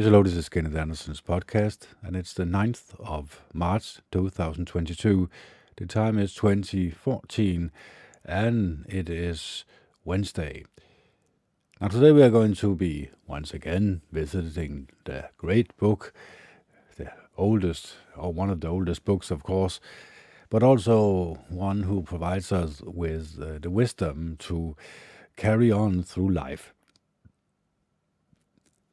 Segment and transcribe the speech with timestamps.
[0.00, 5.28] Hello, this is Kenneth Anderson's podcast, and it's the 9th of March 2022.
[5.76, 7.72] The time is 2014,
[8.24, 9.64] and it is
[10.04, 10.64] Wednesday.
[11.80, 16.12] Now, today we are going to be once again visiting the great book,
[16.96, 19.80] the oldest, or one of the oldest books, of course,
[20.48, 24.76] but also one who provides us with uh, the wisdom to
[25.34, 26.72] carry on through life.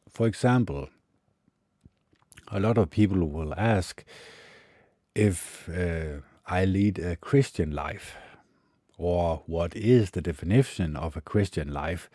[0.09, 0.89] For example,
[2.51, 4.03] a lot of people will ask
[5.13, 8.15] if uh, I lead a Christian life,
[8.97, 12.09] or what is the definition of a Christian life?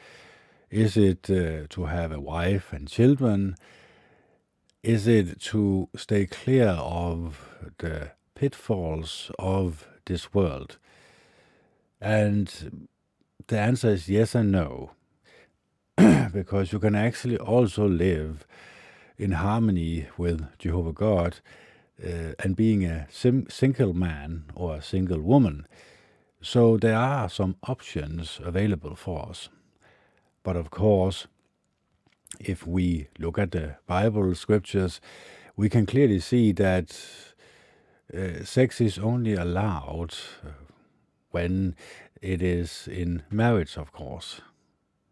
[0.70, 3.56] Is it uh, to have a wife and children?
[4.82, 10.78] Is it to stay clear of the pitfalls of this world?
[12.00, 12.88] And
[13.48, 14.92] the answer is yes and no.
[16.32, 18.46] because you can actually also live
[19.20, 21.40] in harmony with Jehovah God
[22.02, 25.66] uh, and being a sim- single man or a single woman.
[26.40, 29.50] So there are some options available for us.
[30.42, 31.26] But of course,
[32.38, 35.00] if we look at the Bible scriptures,
[35.54, 36.96] we can clearly see that
[38.16, 40.14] uh, sex is only allowed
[40.44, 40.50] uh,
[41.30, 41.76] when
[42.22, 44.40] it is in marriage, of course.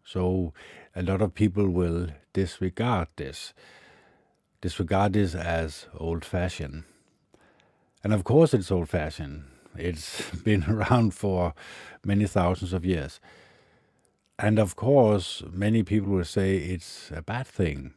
[0.05, 0.55] So
[0.97, 3.53] a lot of people will disregard this,
[4.61, 6.85] disregard this as old fashioned.
[8.03, 9.45] And of course, it's old fashioned.
[9.77, 11.55] It's been around for
[12.05, 13.21] many thousands of years.
[14.39, 17.95] And of course, many people will say it's a bad thing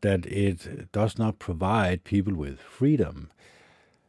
[0.00, 3.30] that it does not provide people with freedom,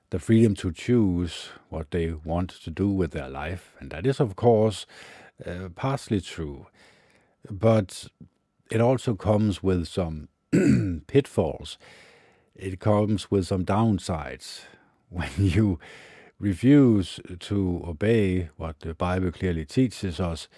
[0.10, 3.74] the freedom to choose what they want to do with their life.
[3.80, 4.86] And that is, of course,
[5.46, 6.68] uh, partially true
[7.50, 8.08] but
[8.72, 10.28] it also comes with some
[11.08, 11.78] pitfalls.
[12.56, 14.62] It comes with some downsides.
[15.10, 15.80] When you
[16.40, 20.50] refuse to obey what the Bible clearly teaches us,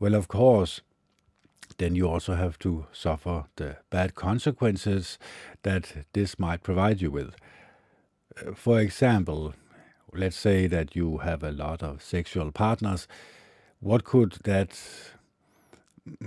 [0.00, 0.80] well, of course,
[1.78, 5.18] then you also have to suffer the bad consequences
[5.62, 7.34] that this might provide you with.
[8.36, 9.54] Uh, for example,
[10.12, 13.08] let's say that you have a lot of sexual partners.
[13.80, 14.78] What could that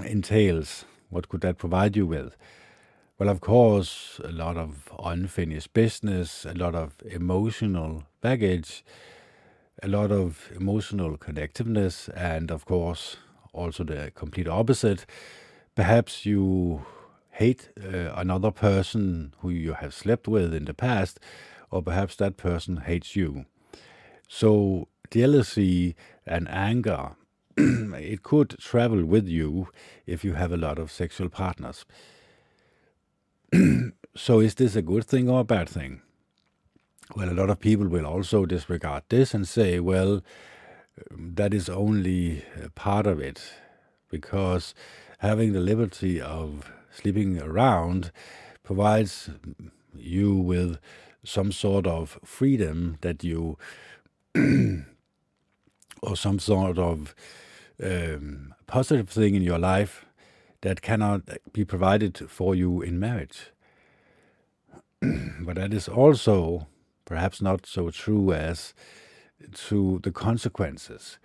[0.05, 0.85] entails?
[1.09, 2.35] What could that provide you with?
[3.19, 8.83] Well, of course, a lot of unfinished business, a lot of emotional baggage,
[9.83, 13.17] a lot of emotional connectiveness, and of course,
[13.53, 15.05] also the complete opposite.
[15.75, 16.85] Perhaps you
[17.31, 21.19] hate uh, another person who you have slept with in the past,
[21.71, 23.45] or perhaps that person hates you.
[24.27, 25.95] So, jealousy
[26.25, 27.15] and anger
[27.57, 29.69] it could travel with you
[30.05, 31.85] if you have a lot of sexual partners.
[34.15, 36.01] so, is this a good thing or a bad thing?
[37.15, 40.21] Well, a lot of people will also disregard this and say, well,
[41.11, 42.43] that is only
[42.75, 43.41] part of it,
[44.09, 44.75] because
[45.19, 48.11] having the liberty of sleeping around
[48.63, 49.29] provides
[49.95, 50.79] you with
[51.23, 53.57] some sort of freedom that you,
[56.01, 57.15] or some sort of
[57.81, 60.06] um, positive thing in your life
[60.61, 61.21] that cannot
[61.53, 63.51] be provided for you in marriage.
[65.41, 66.67] but that is also
[67.05, 68.73] perhaps not so true as
[69.53, 71.19] to the consequences.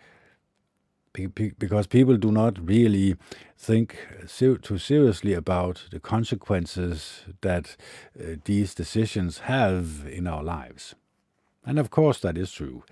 [1.12, 3.16] Because people do not really
[3.58, 3.98] think
[4.62, 7.76] too seriously about the consequences that
[8.18, 10.94] uh, these decisions have in our lives.
[11.66, 12.84] And of course, that is true.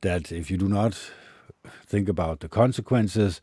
[0.00, 0.98] That if you do not
[1.84, 3.42] think about the consequences,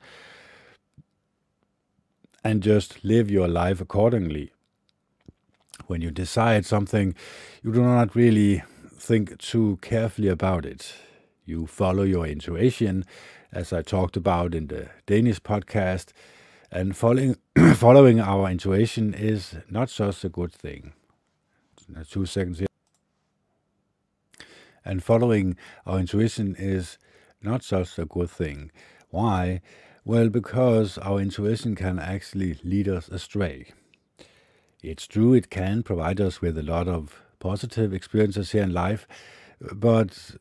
[2.43, 4.51] and just live your life accordingly.
[5.87, 7.15] When you decide something,
[7.61, 10.93] you do not really think too carefully about it.
[11.45, 13.05] You follow your intuition,
[13.51, 16.11] as I talked about in the Danish podcast,
[16.71, 17.35] and following,
[17.75, 20.93] following our intuition is not such a good thing.
[22.09, 22.67] Two seconds here.
[24.85, 26.97] And following our intuition is
[27.41, 28.71] not such a good thing.
[29.09, 29.61] Why?
[30.05, 33.67] Well, because our intuition can actually lead us astray.
[34.81, 39.07] It's true, it can provide us with a lot of positive experiences here in life,
[39.61, 40.35] but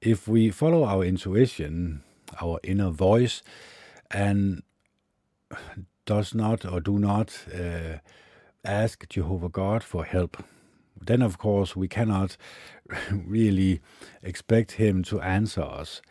[0.00, 2.02] if we follow our intuition,
[2.40, 3.42] our inner voice,
[4.08, 4.62] and
[6.06, 7.98] does not or do not uh,
[8.64, 10.44] ask Jehovah God for help,
[10.96, 12.36] then of course we cannot
[13.10, 13.80] really
[14.22, 16.02] expect Him to answer us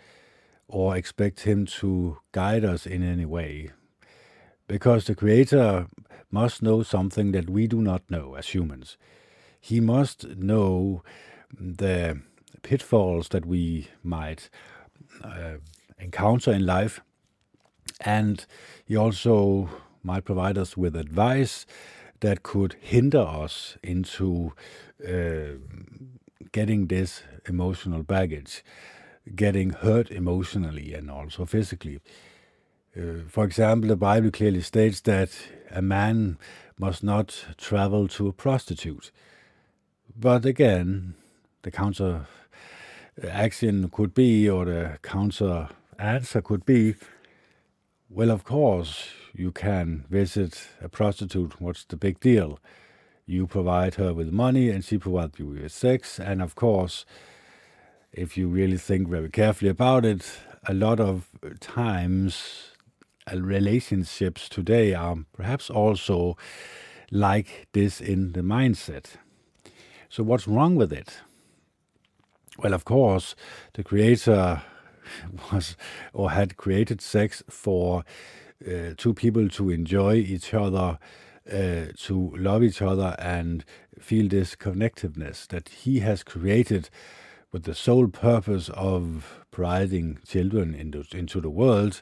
[0.70, 3.72] or expect Him to guide us in any way.
[4.68, 5.88] because the Creator
[6.32, 8.98] must know something that we do not know as humans.
[9.62, 11.04] He must know
[11.60, 12.22] the
[12.64, 14.50] pitfalls that we might
[15.24, 15.56] uh,
[16.00, 17.02] encounter in life,
[18.02, 18.46] and
[18.86, 19.70] He also
[20.04, 21.66] might provide us with advice
[22.22, 24.54] that could hinder us into
[25.08, 25.60] uh,
[26.52, 28.64] getting this emotional baggage,
[29.36, 32.00] getting hurt emotionally and also physically.
[32.96, 35.30] Uh, for example, the Bible clearly states that
[35.72, 36.38] a man
[36.78, 39.12] must not travel to a prostitute.
[40.16, 41.16] But again,
[41.62, 42.28] the counter
[43.24, 45.70] action could be, or the counter
[46.00, 46.96] answer could be,
[48.10, 51.60] well, of course, you can visit a prostitute.
[51.60, 52.60] What's the big deal?
[53.26, 56.20] You provide her with money and she provides you with sex.
[56.20, 57.06] And of course,
[58.18, 61.30] if you really think very carefully about it, a lot of
[61.60, 62.72] times
[63.32, 66.36] uh, relationships today are perhaps also
[67.12, 69.18] like this in the mindset.
[70.10, 71.20] So, what's wrong with it?
[72.58, 73.36] Well, of course,
[73.74, 74.64] the creator
[75.52, 75.78] was
[76.12, 78.04] or had created sex for
[78.66, 80.98] uh, two people to enjoy each other,
[81.48, 83.64] uh, to love each other, and
[84.00, 86.90] feel this connectiveness that he has created
[87.52, 92.02] with the sole purpose of providing children into, into the world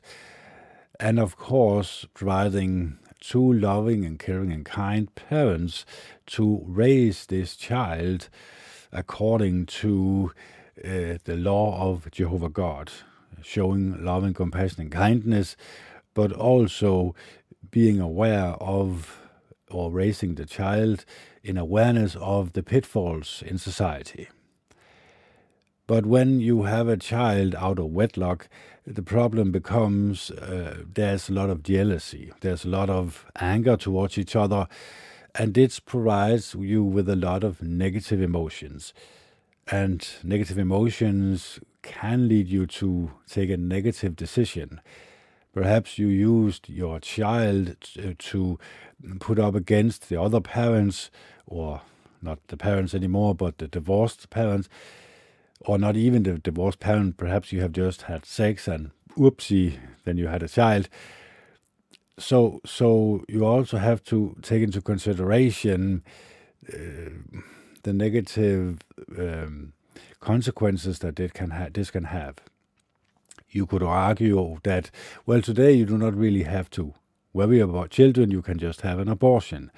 [1.00, 5.86] and of course providing two loving and caring and kind parents
[6.26, 8.30] to raise this child
[8.92, 10.32] according to
[10.84, 12.92] uh, the law of Jehovah God,
[13.42, 15.56] showing love and compassion and kindness,
[16.14, 17.16] but also
[17.72, 19.22] being aware of
[19.70, 21.04] or raising the child
[21.44, 24.30] in awareness of the pitfalls in society.
[25.88, 28.48] But when you have a child out of wedlock,
[28.88, 34.18] the problem becomes uh, there's a lot of jealousy, there's a lot of anger towards
[34.18, 34.68] each other,
[35.36, 38.94] and this provides you with a lot of negative emotions.
[39.68, 44.82] And negative emotions can lead you to take a negative decision.
[45.54, 47.76] Perhaps you used your child
[48.18, 48.60] to
[49.20, 51.12] put up against the other parents,
[51.46, 51.82] or
[52.22, 54.68] not the parents anymore, but the divorced parents
[55.62, 60.18] or not even the divorced parent, perhaps you have just had sex and oopsie, then
[60.18, 60.90] you had a child.
[62.18, 66.04] So, so you also have to take into consideration
[66.72, 67.10] uh,
[67.84, 68.80] the negative
[69.18, 69.74] um,
[70.20, 72.36] consequences that it can ha- this can have.
[73.50, 74.92] You could argue that,
[75.26, 76.94] well, today you do not really have to
[77.34, 79.72] worry about children, you can just have an abortion.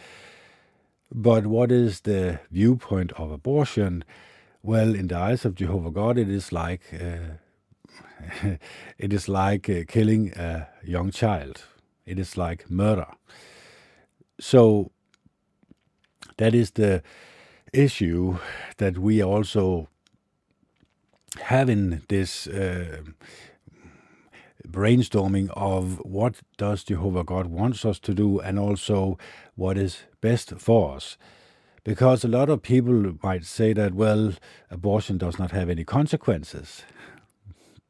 [1.11, 4.03] But what is the viewpoint of abortion?
[4.67, 7.37] Well, in the eyes of Jehovah God, it is like uh,
[8.97, 11.63] it is like uh, killing a young child.
[12.05, 13.07] It is like murder.
[14.41, 14.91] So
[16.35, 17.01] that is the
[17.71, 18.39] issue
[18.75, 19.87] that we also
[21.43, 23.03] have in this uh,
[24.67, 29.17] brainstorming of what does Jehovah God wants us to do and also
[29.55, 31.17] what is best for us
[31.87, 34.33] because a lot of people might say that, well,
[34.69, 36.81] abortion does not have any consequences.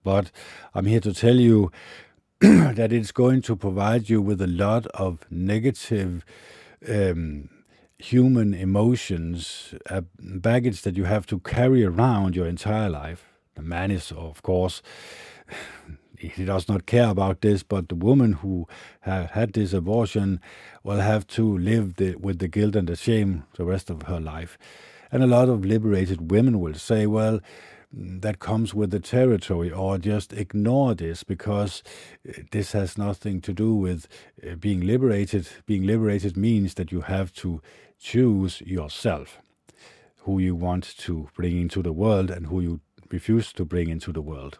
[0.03, 0.29] But
[0.75, 1.71] I'm here to tell you
[2.39, 6.23] that it's going to provide you with a lot of negative
[6.87, 7.49] um,
[7.97, 13.25] human emotions, a baggage that you have to carry around your entire life.
[13.55, 14.83] The man is, of course,
[16.17, 18.67] he does not care about this, but the woman who
[19.01, 20.39] had this abortion
[20.83, 24.19] will have to live the, with the guilt and the shame the rest of her
[24.19, 24.57] life.
[25.11, 27.39] And a lot of liberated women will say, well,
[27.93, 31.83] that comes with the territory, or just ignore this because
[32.27, 34.07] uh, this has nothing to do with
[34.45, 35.47] uh, being liberated.
[35.65, 37.61] Being liberated means that you have to
[37.97, 39.39] choose yourself
[40.27, 44.11] who you want to bring into the world and who you refuse to bring into
[44.11, 44.59] the world.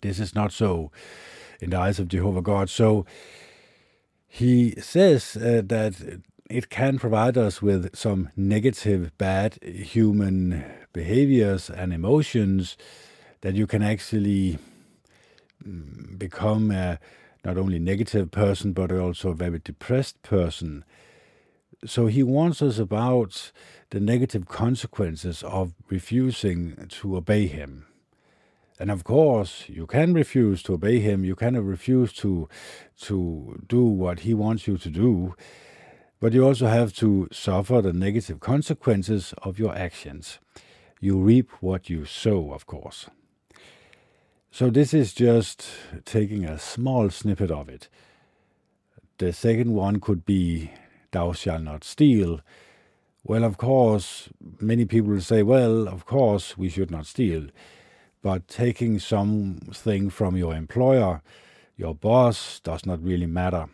[0.00, 0.90] This is not so
[1.60, 2.70] in the eyes of Jehovah God.
[2.70, 3.06] So
[4.26, 6.20] he says uh, that
[6.50, 12.76] it can provide us with some negative, bad human behaviors and emotions
[13.40, 14.58] that you can actually
[15.66, 16.98] mm, become a
[17.44, 20.84] not only negative person but also a very depressed person.
[21.86, 23.52] So he warns us about
[23.90, 27.86] the negative consequences of refusing to obey him.
[28.78, 31.24] And of course, you can refuse to obey him.
[31.24, 32.48] You can refuse to
[33.02, 35.34] to do what he wants you to do,
[36.20, 40.38] but you also have to suffer the negative consequences of your actions.
[41.00, 43.08] You reap what you sow, of course.
[44.50, 45.66] So this is just
[46.04, 47.88] taking a small snippet of it.
[49.18, 50.70] the second one could be,
[51.12, 52.40] Thou shalt not steal.
[53.22, 54.28] Well, of course,
[54.60, 57.48] many people say, Well, of course, we should not steal.
[58.24, 61.20] But taking something from your employer,
[61.76, 63.66] your boss, does not really matter.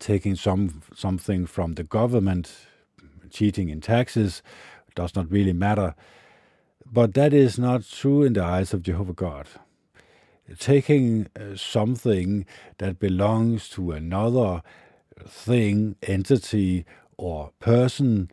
[0.00, 2.52] Taking some something from the government,
[3.30, 4.42] cheating in taxes,
[4.96, 5.94] does not really matter.
[6.84, 9.46] But that is not true in the eyes of Jehovah God
[10.58, 12.46] taking uh, something
[12.78, 14.62] that belongs to another
[15.26, 16.84] thing, entity,
[17.16, 18.30] or person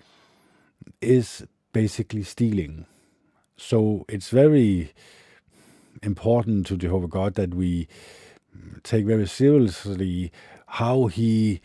[0.99, 2.85] is basically stealing.
[3.62, 4.91] So it's very
[6.01, 7.88] important to Jehovah God that we
[8.84, 10.32] take very seriously
[10.65, 11.62] how he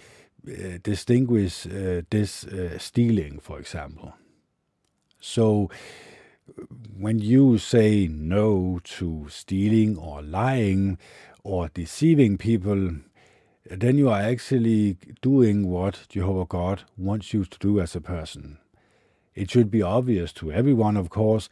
[0.47, 4.15] uh, distinguishes uh, this uh, stealing, for example.
[5.21, 5.71] So
[6.97, 10.99] when you say no to stealing or lying
[11.45, 12.91] or deceiving people,
[13.71, 18.59] then you are actually doing what Jehovah God wants you to do as a person.
[19.35, 21.49] It should be obvious to everyone, of course,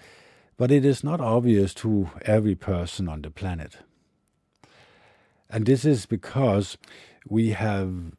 [0.57, 3.79] but it is not obvious to every person on the planet.
[5.51, 6.79] And this is because
[7.29, 8.13] we have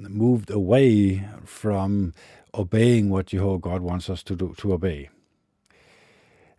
[0.00, 2.12] moved away from
[2.54, 5.08] obeying what Jehovah God wants us to do, to obey.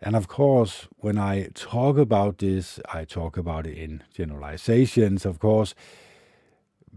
[0.00, 5.38] And of course, when I talk about this, I talk about it in generalizations, of
[5.38, 5.74] course,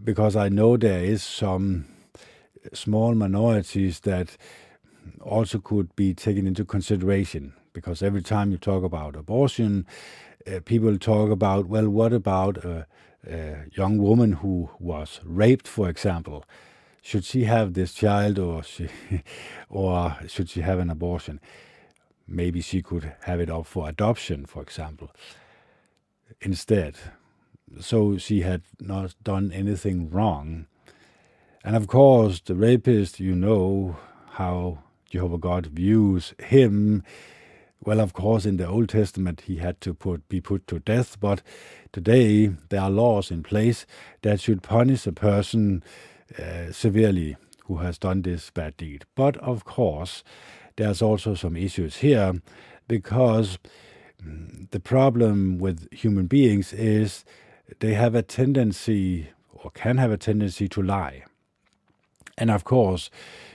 [0.02, 1.86] because I know there is some
[2.74, 4.36] small minorities that
[5.22, 7.54] also could be taken into consideration.
[7.78, 9.86] Because every time you talk about abortion,
[10.46, 12.86] uh, people talk about, well, what about a,
[13.26, 16.44] a young woman who was raped, for example?
[17.02, 18.88] Should she have this child, or she,
[19.68, 21.40] or should she have an abortion?
[22.28, 25.10] maybe she could have it up for adoption, for example,
[26.40, 26.96] instead.
[27.80, 30.66] So she had not done anything wrong.
[31.64, 33.96] And of course, the rapist, you know
[34.32, 34.78] how
[35.10, 37.02] Jehovah God views him.
[37.84, 41.18] Well, of course, in the Old Testament, he had to put, be put to death,
[41.20, 41.42] but
[41.92, 43.86] today there are laws in place
[44.22, 45.82] that should punish a person
[46.38, 49.04] uh, severely who has done this bad deed.
[49.14, 50.24] But of course,
[50.76, 52.40] there's also some issues here
[52.88, 53.58] because
[54.24, 57.24] mm, the problem with human beings is
[57.80, 61.24] they have a tendency or can have a tendency to lie.
[62.36, 63.10] And of course,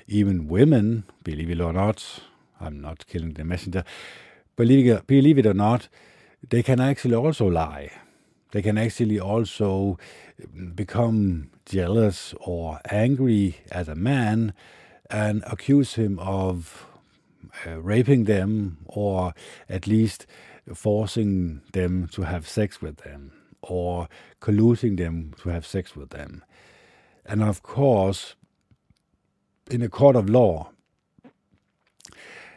[0.08, 2.22] even women, believe it or not,
[2.64, 3.84] I'm not killing the messenger,
[4.56, 5.90] believe believe it or not,
[6.50, 7.92] they can actually also lie.
[8.52, 9.98] They can actually also
[10.40, 14.54] mm, become jealous or angry at a man
[15.10, 16.86] and accuse him of
[17.66, 19.34] uh, raping them or
[19.70, 20.28] at least
[20.74, 24.08] forcing them to have sex with them or
[24.42, 26.44] colluding them to have sex with them.
[27.26, 28.36] And of course,
[29.72, 30.73] in a court of law,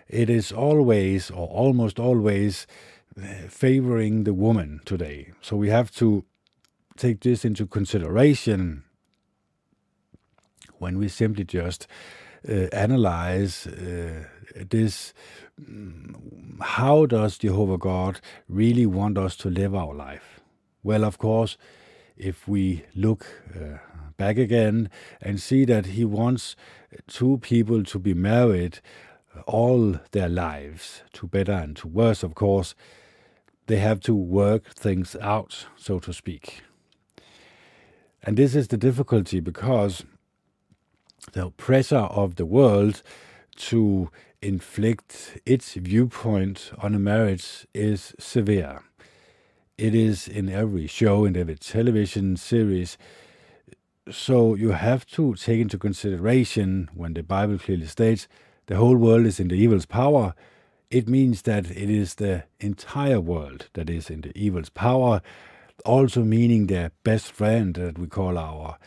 [0.09, 2.67] it is always or almost always
[3.19, 5.33] uh, favoring the woman today.
[5.41, 6.25] So we have to
[6.97, 8.85] take this into consideration
[10.79, 11.87] when we simply just
[12.49, 14.25] uh, analyze uh,
[14.71, 15.13] this
[16.61, 20.41] how does Jehovah God really want us to live our life?
[20.83, 21.57] Well, of course,
[22.17, 23.79] if we look uh,
[24.17, 26.57] back again and see that He wants
[27.07, 28.81] two people to be married
[29.47, 32.75] all their lives, to better and to worse, of course,
[33.67, 36.63] they have to work things out, so to speak.
[38.23, 40.05] And this is the difficulty because
[41.33, 43.03] the pressure of the world
[43.57, 44.11] to
[44.43, 48.83] inflict its viewpoint on a marriage is severe.
[49.79, 52.97] It is in every show, in every television series.
[54.11, 58.29] So you have to take into consideration when the Bible clearly states
[58.67, 60.35] the whole world is in the evil's power.
[60.91, 65.21] It means that it is the entire world that is in the evil's power,
[65.85, 68.79] also meaning the best friend that we call our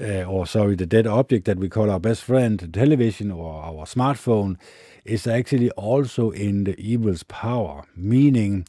[0.00, 3.62] uh, or sorry, the dead object that we call our best friend, the television or
[3.62, 4.56] our smartphone,
[5.04, 8.66] is actually also in the evil's power, meaning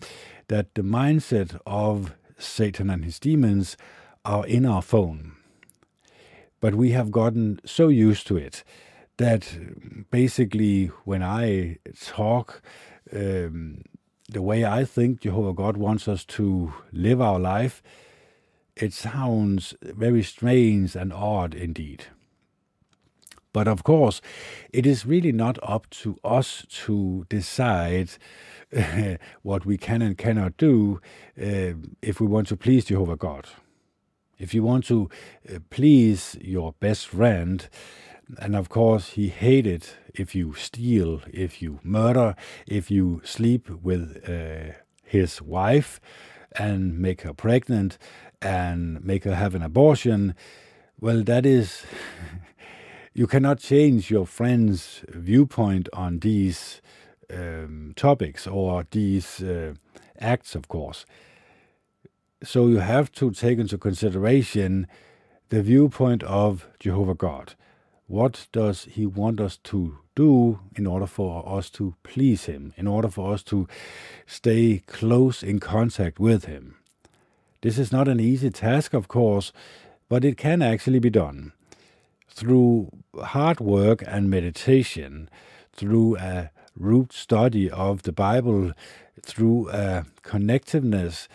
[0.48, 3.78] that the mindset of Satan and his demons
[4.24, 5.32] are in our phone.
[6.60, 8.64] But we have gotten so used to it
[9.18, 9.58] that
[10.12, 12.62] basically when I talk,
[13.14, 13.84] um,
[14.28, 17.82] the way I think Jehovah God wants us to live our life,
[18.76, 22.06] it sounds very strange and odd indeed.
[23.54, 24.20] But of course,
[24.74, 28.10] it is really not up to us to decide
[29.44, 31.00] what we can and cannot do
[31.42, 33.48] uh, if we want to please Jehovah God.
[34.38, 35.10] If you want to
[35.50, 37.70] uh, please your best friend,
[38.40, 42.36] and of course, he hated if you steal, if you murder,
[42.68, 46.00] if you sleep with uh, his wife
[46.58, 47.98] and make her pregnant
[48.42, 50.36] and make her have an abortion.
[51.00, 51.84] Well, that is,
[53.14, 56.82] you cannot change your friend's viewpoint on these
[57.32, 59.74] um, topics or these uh,
[60.20, 61.06] acts, of course.
[62.44, 64.88] So you have to take into consideration
[65.50, 67.56] the viewpoint of Jehovah God.
[68.08, 72.88] What does He want us to do in order for us to please Him, in
[72.88, 73.68] order for us to
[74.28, 76.76] stay close in contact with Him?
[77.62, 79.52] This is not an easy task, of course,
[80.08, 81.54] but it can actually be done.
[82.30, 85.28] Through hard work and meditation,
[85.74, 88.74] through a root study of the Bible,
[89.24, 91.28] through a connectiveness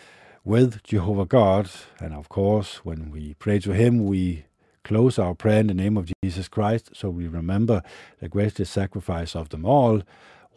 [0.45, 4.45] with Jehovah God, and of course, when we pray to Him, we
[4.83, 7.81] close our prayer in the name of Jesus Christ so we remember
[8.19, 10.01] the greatest sacrifice of them all.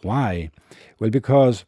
[0.02, 0.50] Why?
[0.99, 1.64] Well, because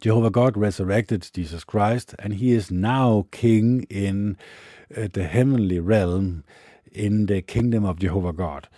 [0.00, 4.36] Jehovah God resurrected Jesus Christ and he is now king in
[4.96, 6.44] uh, the heavenly realm
[6.92, 8.68] in the kingdom of Jehovah God.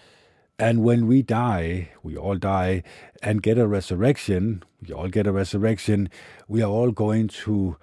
[0.58, 2.82] And when we die, we all die
[3.23, 6.11] and get a resurrection, we all get a resurrection,
[6.49, 7.76] we are all going to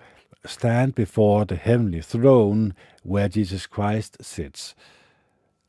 [0.48, 2.74] stand before the heavenly throne
[3.04, 4.76] where Jesus Christ sits.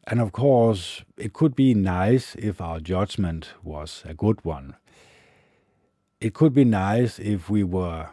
[0.07, 4.77] And of course, it could be nice if our judgment was a good one.
[6.21, 8.11] It could be nice if we were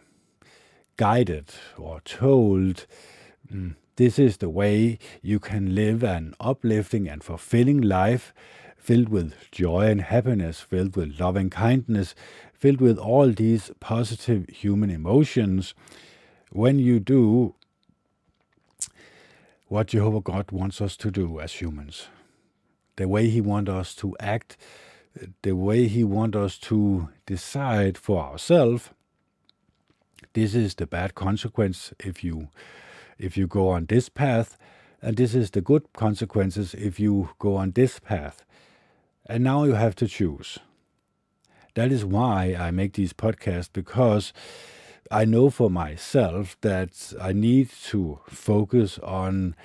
[0.97, 2.85] guided or told
[3.51, 8.33] mm, this is the way you can live an uplifting and fulfilling life
[8.75, 12.13] filled with joy and happiness, filled with loving kindness,
[12.53, 15.73] filled with all these positive human emotions
[16.53, 17.55] when you do
[19.67, 22.09] what Jehovah God wants us to do as humans,
[22.95, 24.55] the way He wants us to act,
[25.41, 28.91] the way He wants us to decide for ourselves,
[30.33, 32.49] this is the bad consequence if you
[33.17, 34.57] if you go on this path,
[35.01, 38.43] and this is the good consequences if you go on this path.
[39.25, 40.59] And now you have to choose.
[41.75, 44.33] That is why I make these podcasts because
[45.11, 49.55] I know for myself that I need to focus on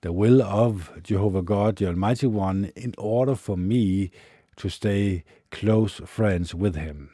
[0.00, 4.10] the will of Jehovah God, the Almighty One, in order for me
[4.56, 7.10] to stay close friends with Him.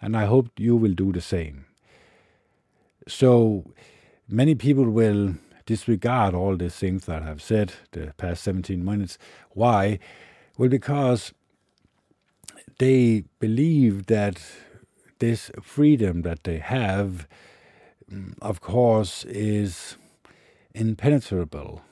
[0.00, 1.66] And I hope you will do the same.
[3.06, 3.64] So
[4.28, 5.34] many people will
[5.66, 9.18] disregard all the things that I've said the past 17 minutes.
[9.50, 9.98] Why?
[10.56, 11.32] Well, because
[12.78, 14.42] they believe that
[15.18, 17.26] this freedom that they have,
[18.10, 19.96] mm, of course, is
[20.74, 21.82] impenetrable.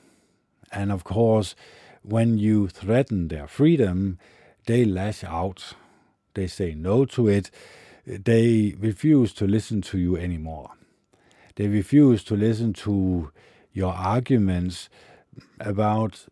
[0.71, 1.55] And of course,
[2.01, 4.19] when you threaten their freedom,
[4.65, 5.73] they lash out.
[6.33, 7.51] They say no to it.
[8.05, 10.71] They refuse to listen to you anymore.
[11.55, 13.31] They refuse to listen to
[13.71, 14.89] your arguments
[15.59, 16.25] about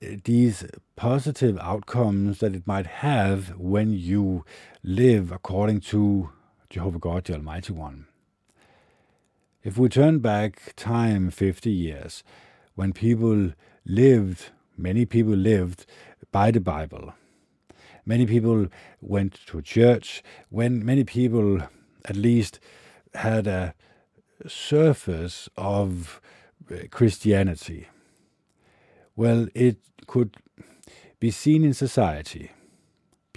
[0.00, 0.64] these
[0.96, 4.44] positive outcomes that it might have when you
[4.82, 6.30] live according to
[6.70, 8.06] Jehovah God, the Almighty One.
[9.64, 12.22] If we turn back time 50 years,
[12.74, 13.52] when people
[13.84, 15.84] lived, many people lived
[16.30, 17.12] by the Bible.
[18.06, 18.68] Many people
[19.00, 21.60] went to church, when many people
[22.04, 22.60] at least
[23.14, 23.74] had a
[24.46, 26.20] surface of
[26.70, 27.88] uh, Christianity.
[29.16, 30.36] Well, it could
[31.18, 32.52] be seen in society.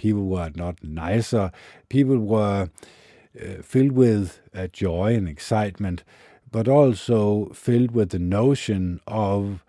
[0.02, 1.52] People were not nicer.
[1.88, 2.70] People were
[3.40, 6.02] uh, filled with uh, joy and excitement,
[6.50, 9.64] but also filled with the notion of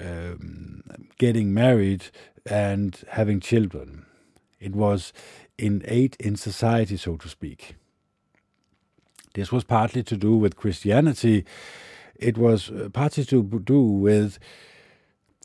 [0.00, 0.82] um,
[1.18, 2.04] getting married
[2.46, 4.06] and having children.
[4.60, 5.12] It was
[5.58, 7.76] innate in society, so to speak.
[9.34, 11.44] This was partly to do with Christianity.
[12.14, 14.38] It was uh, partly to do with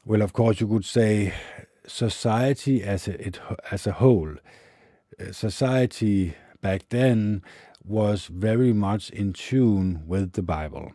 [0.05, 1.33] well, of course, you could say
[1.87, 3.39] society as a, it,
[3.71, 4.35] as a whole.
[5.19, 7.41] Uh, society back then
[7.83, 10.93] was very much in tune with the Bible.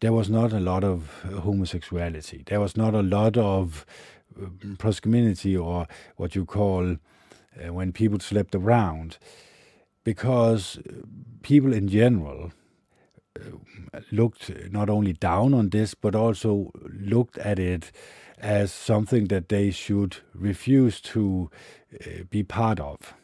[0.00, 2.44] There was not a lot of homosexuality.
[2.46, 3.84] There was not a lot of
[4.40, 9.18] um, promiscuity or what you call uh, when people slept around,
[10.04, 10.78] because
[11.42, 12.52] people in general
[14.10, 17.92] looked not only down on this, but also looked at it
[18.40, 21.50] as something that they should refuse to
[22.00, 23.14] uh, be part of.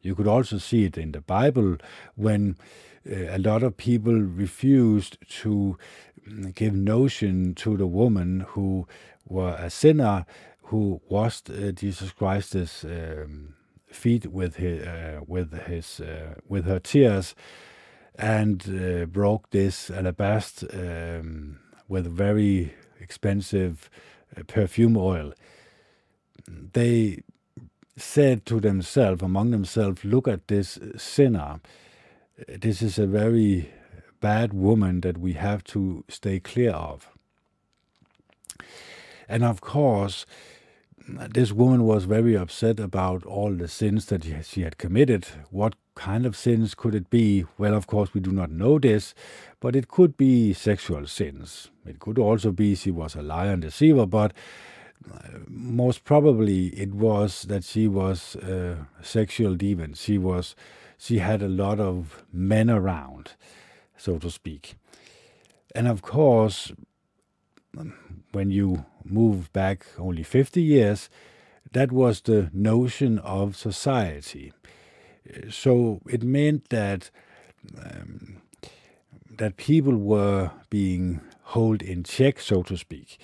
[0.00, 1.76] You could also see it in the Bible
[2.14, 2.56] when
[3.10, 5.76] uh, a lot of people refused to
[6.54, 8.86] give notion to the woman who
[9.26, 10.26] were a sinner
[10.64, 13.54] who washed uh, Jesus Christ's um,
[13.86, 17.34] feet with his uh, with his uh, with her tears
[18.18, 20.68] and uh, broke this alabaster
[21.20, 23.88] um, with very expensive
[24.36, 25.32] Uh, perfume oil.
[26.46, 27.22] They
[27.96, 31.60] said to themselves, among themselves, look at this sinner.
[32.46, 33.70] This is a very
[34.20, 37.08] bad woman that we have to stay clear of.
[39.28, 40.26] And of course,
[41.08, 45.26] this woman was very upset about all the sins that she had committed.
[45.50, 47.44] What kind of sins could it be?
[47.58, 49.14] Well, of course, we do not know this,
[49.60, 51.70] but it could be sexual sins.
[51.84, 54.32] It could also be she was a liar and deceiver, but
[55.12, 59.94] uh, most probably it was that she was a sexual demon.
[59.94, 60.54] She was,
[60.96, 63.32] she had a lot of men around,
[63.96, 64.76] so to speak.
[65.74, 66.72] And of course,
[68.32, 71.10] when you move back only 50 years,
[71.72, 74.52] that was the notion of society.
[75.50, 77.10] So it meant that
[77.76, 78.42] um,
[79.38, 81.20] that people were being
[81.52, 83.18] held in check, so to speak,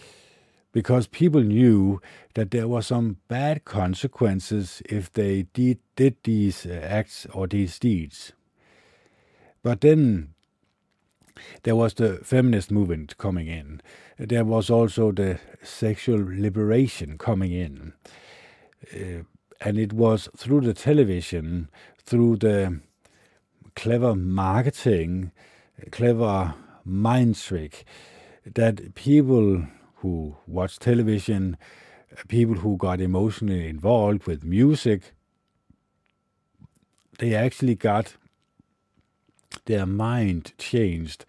[0.73, 2.01] because people knew
[2.35, 7.79] that there were some bad consequences if they did, did these uh, acts or these
[7.79, 8.33] deeds.
[9.63, 10.35] But then
[11.63, 13.81] there was the feminist movement coming in.
[14.19, 17.93] There was also the sexual liberation coming in.
[18.95, 19.25] Uh,
[19.61, 21.69] and it was through the television,
[22.05, 22.81] through the
[23.75, 25.33] clever marketing,
[25.91, 27.85] clever mind trick,
[28.47, 31.57] that people who watch television,
[32.29, 35.13] people who got emotionally involved with music,
[37.19, 38.17] they actually got
[39.67, 41.25] their mind changed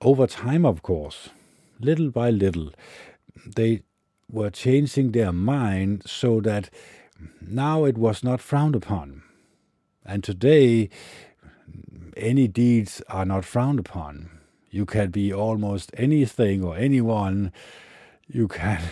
[0.00, 1.30] over time, of course,
[1.80, 2.72] little by little.
[3.46, 3.82] They
[4.30, 6.70] were changing their mind so that
[7.40, 9.22] now it was not frowned upon.
[10.06, 10.88] And today,
[12.16, 14.30] any deeds are not frowned upon.
[14.70, 17.52] You can be almost anything or anyone.
[18.28, 18.82] You can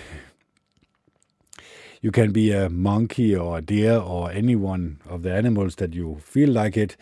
[2.02, 5.94] you can be a monkey or a deer or any one of the animals that
[5.94, 6.98] you feel like it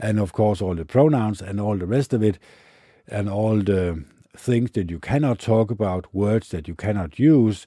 [0.00, 2.38] and of course all the pronouns and all the rest of it,
[3.06, 4.04] and all the
[4.36, 7.66] things that you cannot talk about, words that you cannot use,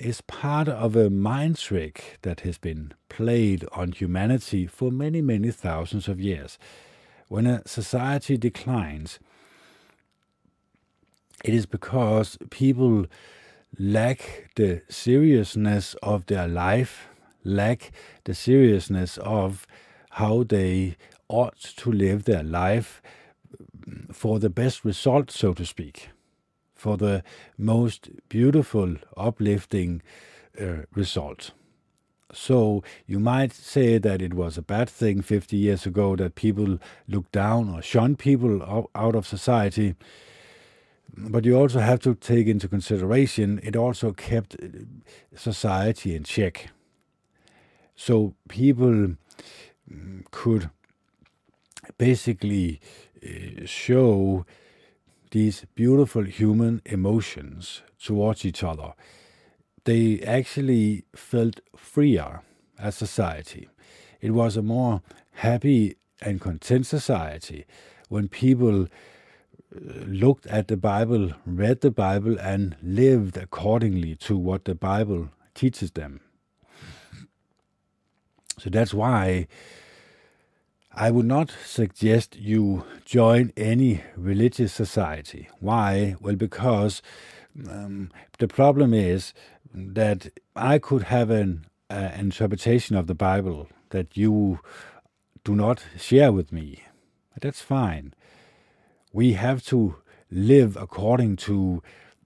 [0.00, 5.50] is part of a mind trick that has been played on humanity for many, many
[5.50, 6.58] thousands of years.
[7.28, 9.18] When a society declines,
[11.44, 13.06] it is because people
[13.78, 17.06] lack the seriousness of their life,
[17.44, 17.92] lack
[18.24, 19.66] the seriousness of
[20.10, 20.96] how they
[21.28, 23.00] ought to live their life
[24.12, 26.10] for the best result, so to speak,
[26.80, 27.22] for the
[27.58, 30.00] most beautiful, uplifting
[30.58, 31.50] uh, result.
[32.32, 36.78] So you might say that it was a bad thing 50 years ago that people
[37.06, 39.94] looked down or shunned people out of society.
[41.14, 44.68] But you also have to take into consideration it also kept uh,
[45.36, 46.70] society in check.
[47.94, 49.16] So people
[49.92, 50.70] mm, could
[51.98, 52.80] basically
[53.22, 54.46] uh, show
[55.30, 58.94] these beautiful human emotions towards each other.
[59.84, 62.42] They actually felt freer
[62.78, 63.68] as a society.
[64.20, 67.64] It was a more happy and content society
[68.08, 68.88] when people uh,
[70.06, 75.92] looked at the Bible, read the Bible, and lived accordingly to what the Bible teaches
[75.92, 76.20] them.
[78.58, 79.46] So that's why
[80.92, 85.48] I would not suggest you join any religious society.
[85.60, 86.16] Why?
[86.20, 87.00] Well, because
[87.68, 89.32] um, the problem is
[89.72, 94.58] that I could have an uh, interpretation of the Bible that you
[95.44, 96.82] do not share with me.
[97.40, 98.12] That's fine.
[99.12, 99.96] We have to
[100.30, 101.82] live according to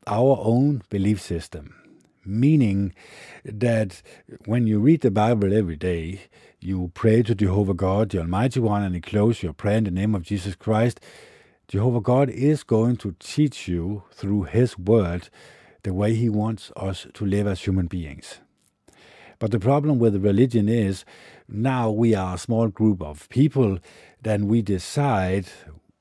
[0.06, 1.83] our own belief system
[2.24, 2.94] meaning
[3.44, 4.02] that
[4.46, 6.22] when you read the Bible every day,
[6.60, 9.90] you pray to Jehovah God, the Almighty One, and you close your prayer in the
[9.90, 11.00] name of Jesus Christ,
[11.68, 15.28] Jehovah God is going to teach you through His Word
[15.82, 18.40] the way He wants us to live as human beings.
[19.38, 21.04] But the problem with religion is
[21.48, 23.78] now we are a small group of people,
[24.22, 25.46] then we decide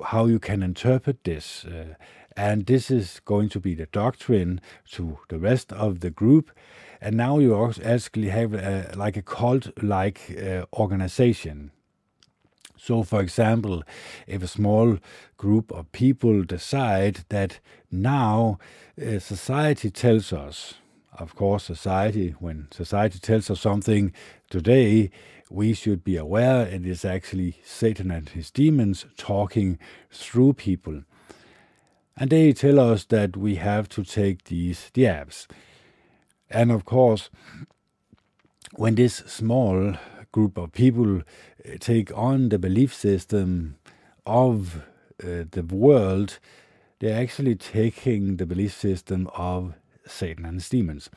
[0.03, 1.65] how you can interpret this.
[1.65, 1.95] Uh,
[2.35, 6.51] and this is going to be the doctrine to the rest of the group.
[7.01, 11.71] And now you actually have a, like a cult like uh, organization.
[12.77, 13.83] So, for example,
[14.27, 14.97] if a small
[15.37, 17.59] group of people decide that
[17.91, 18.59] now
[19.01, 20.75] uh, society tells us,
[21.17, 24.11] of course, society, when society tells us something
[24.49, 25.11] today,
[25.49, 29.77] we should be aware it is actually Satan and his demons talking
[30.11, 31.03] through people.
[32.15, 35.47] And they tell us that we have to take these jabs.
[36.49, 37.29] And of course,
[38.75, 39.95] when this small
[40.31, 41.21] group of people uh,
[41.79, 43.75] take on the belief system
[44.25, 44.77] of
[45.23, 46.39] uh, the world,
[46.99, 49.73] they're actually taking the belief system of
[50.05, 51.09] Satan and his demons.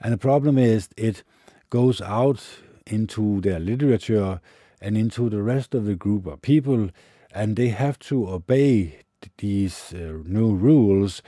[0.00, 1.22] And the problem is, it
[1.70, 2.42] goes out
[2.86, 4.40] into their literature
[4.80, 6.90] and into the rest of the group of people,
[7.32, 8.98] and they have to obey
[9.38, 11.22] these uh, new rules.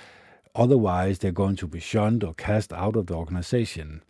[0.54, 4.02] Otherwise, they're going to be shunned or cast out of the organization.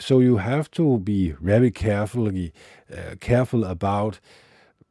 [0.00, 2.52] So you have to be very carefully
[2.90, 4.20] uh, careful about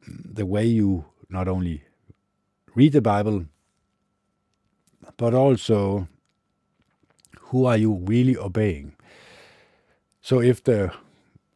[0.06, 1.82] the way you not only
[2.74, 3.46] read the Bible,
[5.16, 6.08] but also
[7.38, 8.94] who are you really obeying.
[10.20, 10.92] So if the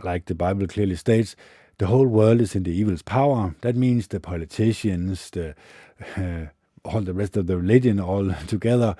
[0.02, 1.34] like the Bible clearly states,
[1.78, 3.54] the whole world is in the evil's power.
[3.60, 5.54] That means the politicians, the
[6.16, 6.46] uh,
[6.84, 8.96] all the rest of the religion, all together,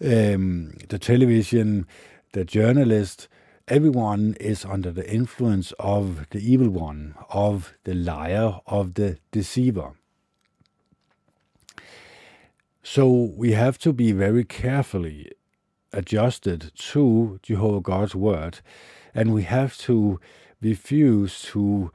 [0.00, 1.86] um, the television,
[2.32, 3.28] the journalists,
[3.66, 9.92] everyone is under the influence of the evil one, of the liar, of the deceiver.
[12.82, 15.32] So we have to be very carefully
[15.92, 18.60] adjusted to Jehovah God's word,
[19.14, 20.20] and we have to
[20.60, 21.92] refuse to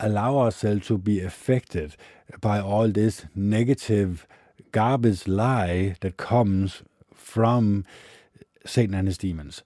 [0.00, 1.96] allow ourselves to be affected
[2.40, 4.26] by all this negative
[4.72, 6.82] garbage lie that comes
[7.14, 7.84] from
[8.64, 9.62] Satan and his demons.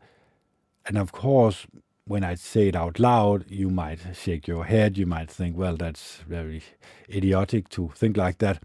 [0.87, 1.67] And of course,
[2.05, 4.99] when I say it out loud, you might shake your head.
[4.99, 6.63] You might think, well, that's very
[7.09, 8.63] idiotic to think like that.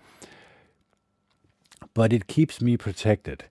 [1.93, 3.45] But it keeps me protected.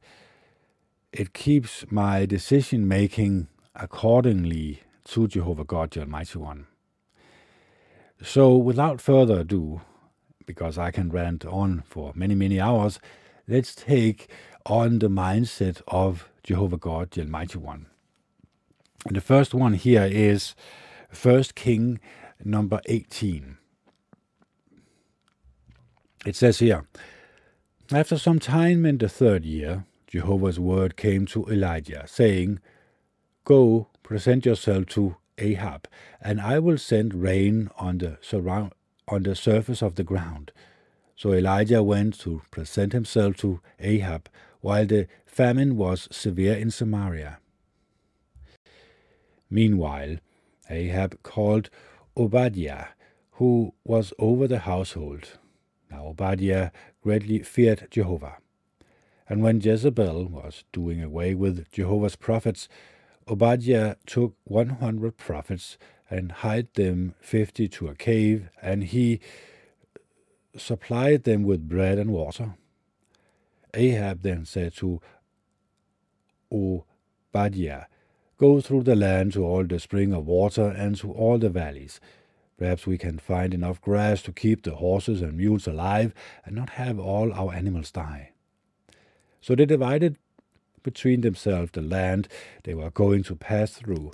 [1.13, 3.47] It keeps my decision making
[3.77, 6.67] accordingly to Jehovah God, the Almighty One.
[8.23, 9.83] So, without further ado,
[10.47, 12.99] because I can rant on for many, many hours,
[13.49, 14.31] let's take
[14.67, 17.87] on the mindset of Jehovah God, the Almighty One.
[19.07, 20.55] And the first one here is
[21.11, 22.01] First King
[22.43, 23.59] number 18.
[26.25, 26.87] It says here,
[27.93, 32.61] After some time in the third year, Jehovah's word came to Elijah, saying,
[33.45, 35.89] Go, present yourself to Ahab,
[36.21, 38.73] and I will send rain on the surround
[39.07, 40.53] on the surface of the ground.
[41.17, 44.29] So Elijah went to present himself to Ahab,
[44.61, 47.39] while the famine was severe in Samaria.
[49.51, 50.17] Meanwhile,
[50.71, 51.71] Ahab called
[52.17, 52.87] Obadiah,
[53.33, 55.39] who was over the household.
[55.91, 56.71] Now Obadiah
[57.03, 58.39] greatly feared Jehovah.
[59.29, 62.69] And when Jezebel was doing away with Jehovah's prophets,
[63.27, 65.79] Obadiah took one hundred prophets
[66.11, 69.21] and hid them fifty to a cave, and he
[70.57, 72.55] supplied them with bread and water.
[73.73, 75.01] Ahab then said to
[76.53, 77.87] Obadiah,
[78.37, 82.01] Go through the land to all the spring of water and to all the valleys.
[82.57, 86.71] Perhaps we can find enough grass to keep the horses and mules alive and not
[86.71, 88.33] have all our animals die.
[89.41, 90.19] So they divided
[90.85, 92.29] between themselves the land
[92.63, 94.13] they were going to pass through.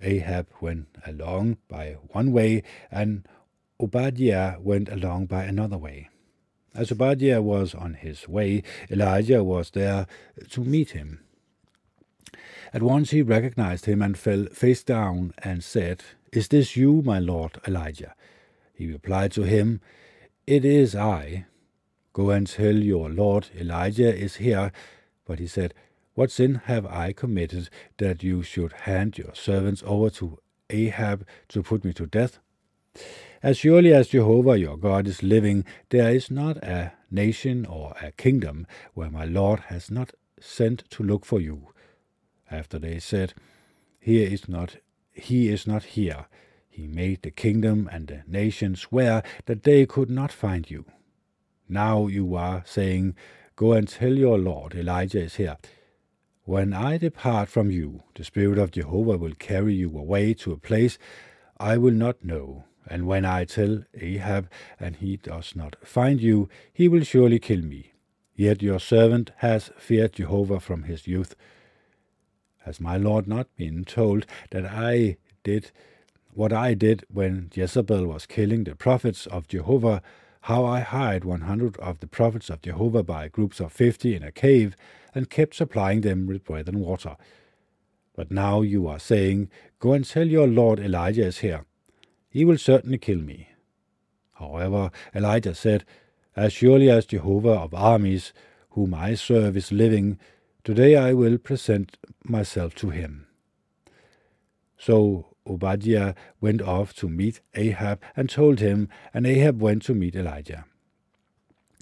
[0.00, 3.28] Ahab went along by one way, and
[3.78, 6.08] Obadiah went along by another way.
[6.74, 10.06] As Obadiah was on his way, Elijah was there
[10.50, 11.20] to meet him.
[12.72, 16.02] At once he recognized him and fell face down and said,
[16.32, 18.14] Is this you, my lord Elijah?
[18.72, 19.80] He replied to him,
[20.46, 21.44] It is I.
[22.14, 24.72] Go and tell your lord Elijah is here.
[25.24, 25.74] But he said,
[26.14, 30.38] What sin have I committed that you should hand your servants over to
[30.70, 32.38] Ahab to put me to death?
[33.42, 38.12] As surely as Jehovah your God is living, there is not a nation or a
[38.12, 41.68] kingdom where my Lord has not sent to look for you
[42.50, 43.34] after they said,
[43.98, 44.76] Here is not
[45.12, 46.26] he is not here.
[46.68, 50.86] He made the kingdom and the nation swear that they could not find you.
[51.68, 53.14] Now you are saying,
[53.62, 55.56] Go and tell your Lord Elijah is here.
[56.42, 60.56] When I depart from you, the Spirit of Jehovah will carry you away to a
[60.56, 60.98] place
[61.60, 62.64] I will not know.
[62.88, 67.62] And when I tell Ahab, and he does not find you, he will surely kill
[67.62, 67.92] me.
[68.34, 71.36] Yet your servant has feared Jehovah from his youth.
[72.64, 75.70] Has my Lord not been told that I did
[76.34, 80.02] what I did when Jezebel was killing the prophets of Jehovah,
[80.42, 84.32] how I hired 100 of the prophets of Jehovah by groups of 50 in a
[84.32, 84.76] cave
[85.14, 87.16] and kept supplying them with bread and water.
[88.16, 91.64] But now you are saying, Go and tell your Lord Elijah is here.
[92.28, 93.50] He will certainly kill me.
[94.34, 95.84] However, Elijah said,
[96.34, 98.32] As surely as Jehovah of armies,
[98.70, 100.18] whom I serve, is living,
[100.64, 103.26] today I will present myself to him.
[104.76, 110.14] So Obadiah went off to meet Ahab and told him, and Ahab went to meet
[110.14, 110.64] Elijah.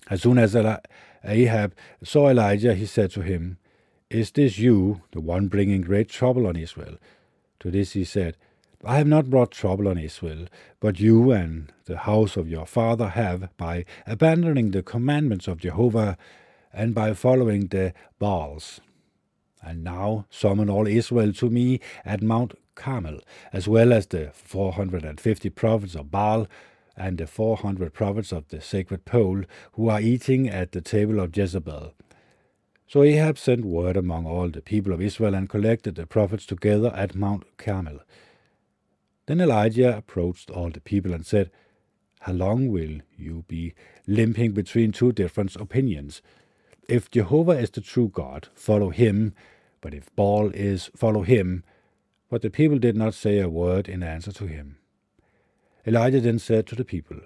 [0.09, 0.57] As soon as
[1.25, 3.59] Ahab saw Elijah, he said to him,
[4.09, 6.97] Is this you, the one bringing great trouble on Israel?
[7.61, 8.37] To this he said,
[8.83, 10.47] I have not brought trouble on Israel,
[10.81, 16.17] but you and the house of your father have, by abandoning the commandments of Jehovah
[16.73, 18.81] and by following the Baals.
[19.63, 23.21] And now summon all Israel to me at Mount Carmel,
[23.53, 26.47] as well as the 450 prophets of Baal
[26.97, 31.37] and the 400 prophets of the sacred pole, who are eating at the table of
[31.37, 31.95] Jezebel.
[32.87, 36.93] So Ahab sent word among all the people of Israel and collected the prophets together
[36.95, 38.01] at Mount Carmel.
[39.27, 41.53] Then Elijah approached all the people and said,
[42.23, 43.75] How long will you be
[44.09, 46.21] limping between two different opinions?
[46.89, 49.35] If Jehovah is the true God, follow him,
[49.81, 51.63] but if Baal is, follow him.
[52.31, 54.79] But the people did not say a word in answer to him.
[55.87, 57.19] Elijah then said to the people,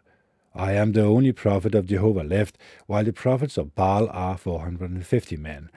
[0.55, 5.37] I am the only prophet of Jehovah left, while the prophets of Baal are 450
[5.37, 5.69] men.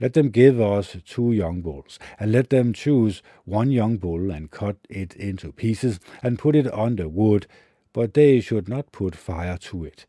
[0.00, 4.50] Let them give us two young bulls, and let them choose one young bull and
[4.50, 7.46] cut it into pieces and put it on the wood,
[7.92, 10.06] but they should not put fire to it.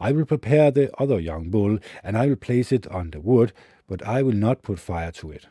[0.00, 3.52] I will prepare the other young bull, and I will place it on the wood,
[3.86, 5.46] but I will not put fire to it.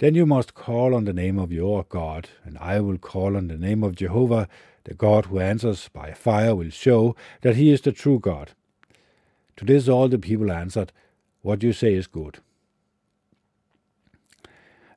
[0.00, 3.48] Then you must call on the name of your God, and I will call on
[3.48, 4.48] the name of Jehovah.
[4.84, 8.52] The God who answers by fire will show that he is the true God.
[9.58, 10.90] To this all the people answered,
[11.42, 12.38] What you say is good.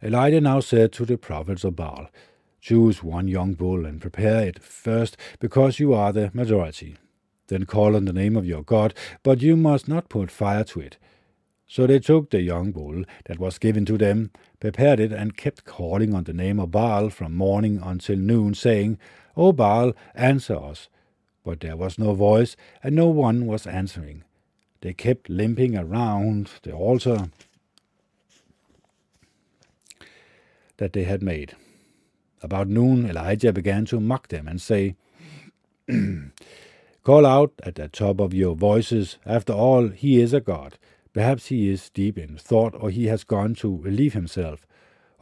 [0.02, 2.08] Elijah now said to the prophets of Baal,
[2.62, 6.96] Choose one young bull and prepare it first, because you are the majority.
[7.48, 10.80] Then call on the name of your God, but you must not put fire to
[10.80, 10.98] it.
[11.68, 15.66] So they took the young bull that was given to them, prepared it, and kept
[15.66, 19.00] calling on the name of Baal from morning until noon, saying,
[19.36, 20.90] O Baal, answer us.
[21.44, 24.24] But there was no voice, and no one was answering.
[24.82, 27.30] They kept limping around the altar
[30.78, 31.56] that they had made.
[32.42, 34.96] About noon, Elijah began to mock them and say,
[37.04, 39.18] Call out at the top of your voices.
[39.26, 40.78] After all, he is a god.
[41.14, 44.66] Perhaps he is deep in thought, or he has gone to relieve himself.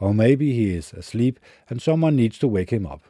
[0.00, 3.02] Or maybe he is asleep and someone needs to wake him up.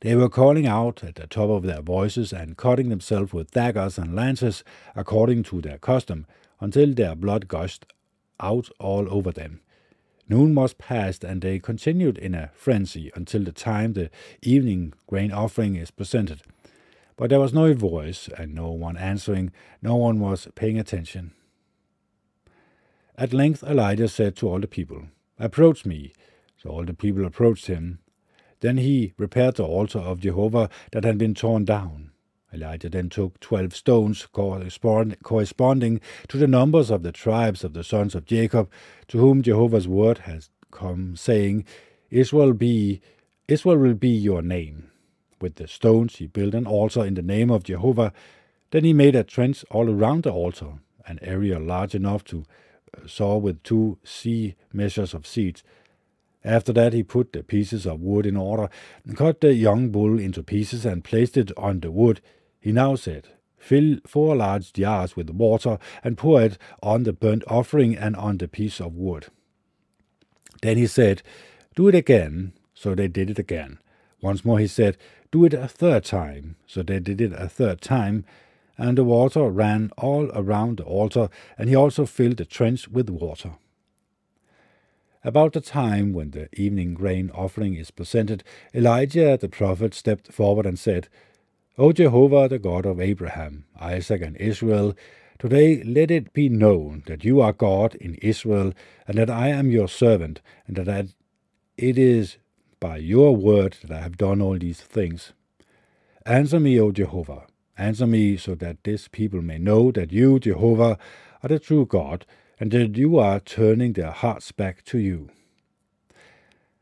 [0.00, 3.98] They were calling out at the top of their voices and cutting themselves with daggers
[3.98, 6.26] and lances according to their custom,
[6.60, 7.86] until their blood gushed
[8.40, 9.60] out all over them.
[10.28, 14.10] Noon was past, and they continued in a frenzy until the time the
[14.42, 16.42] evening grain offering is presented.
[17.16, 21.32] But there was no voice and no one answering, no one was paying attention.
[23.16, 25.04] At length Elijah said to all the people,
[25.38, 26.12] Approach me.
[26.56, 28.00] So all the people approached him.
[28.60, 32.10] Then he repaired the altar of Jehovah that had been torn down.
[32.52, 38.14] Elijah then took twelve stones corresponding to the numbers of the tribes of the sons
[38.14, 38.70] of Jacob,
[39.08, 41.64] to whom Jehovah's word has come, saying,
[42.10, 43.00] Israel be
[43.48, 44.90] Israel will be your name.
[45.40, 48.12] With the stones he built an altar in the name of Jehovah.
[48.70, 50.74] Then he made a trench all around the altar,
[51.06, 52.44] an area large enough to
[52.96, 55.62] uh, saw with two sea measures of seeds.
[56.44, 58.68] After that, he put the pieces of wood in order,
[59.14, 62.20] cut the young bull into pieces and placed it on the wood.
[62.60, 67.42] He now said, Fill four large jars with water and pour it on the burnt
[67.48, 69.26] offering and on the piece of wood.
[70.62, 71.22] Then he said,
[71.74, 72.52] Do it again.
[72.74, 73.78] So they did it again.
[74.20, 74.96] Once more he said,
[75.30, 76.56] do it a third time.
[76.66, 78.24] So they did it a third time,
[78.78, 83.08] and the water ran all around the altar, and he also filled the trench with
[83.08, 83.52] water.
[85.24, 90.66] About the time when the evening grain offering is presented, Elijah the prophet stepped forward
[90.66, 91.08] and said,
[91.78, 94.94] O Jehovah, the God of Abraham, Isaac, and Israel,
[95.38, 98.72] today let it be known that you are God in Israel,
[99.08, 101.08] and that I am your servant, and that
[101.76, 102.36] it is
[102.86, 105.32] by your word that I have done all these things.
[106.24, 107.46] Answer me, O Jehovah.
[107.76, 110.96] Answer me so that this people may know that you, Jehovah,
[111.42, 112.24] are the true God,
[112.60, 115.30] and that you are turning their hearts back to you.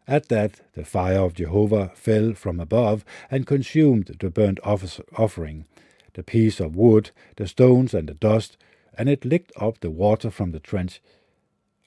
[0.07, 5.64] At that, the fire of Jehovah fell from above and consumed the burnt offering,
[6.12, 8.59] the piece of wood, the stones, and the dust,
[8.98, 11.00] and it licked up the water from the trench.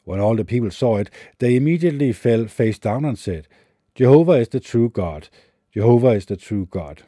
[0.06, 3.48] When all the people saw it, they immediately fell face down and said,
[3.98, 5.28] Jehovah is the true God.
[5.74, 7.02] Jehovah is the true God.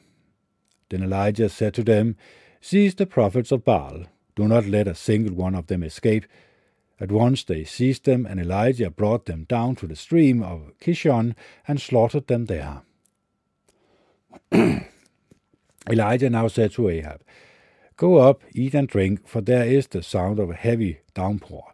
[0.89, 2.15] Then Elijah said to them,
[2.61, 4.05] Seize the prophets of Baal.
[4.35, 6.25] Do not let a single one of them escape.
[6.99, 11.35] At once they seized them, and Elijah brought them down to the stream of Kishon
[11.67, 12.81] and slaughtered them there.
[15.91, 17.21] Elijah now said to Ahab,
[17.97, 21.65] Go up, eat and drink, for there is the sound of a heavy downpour.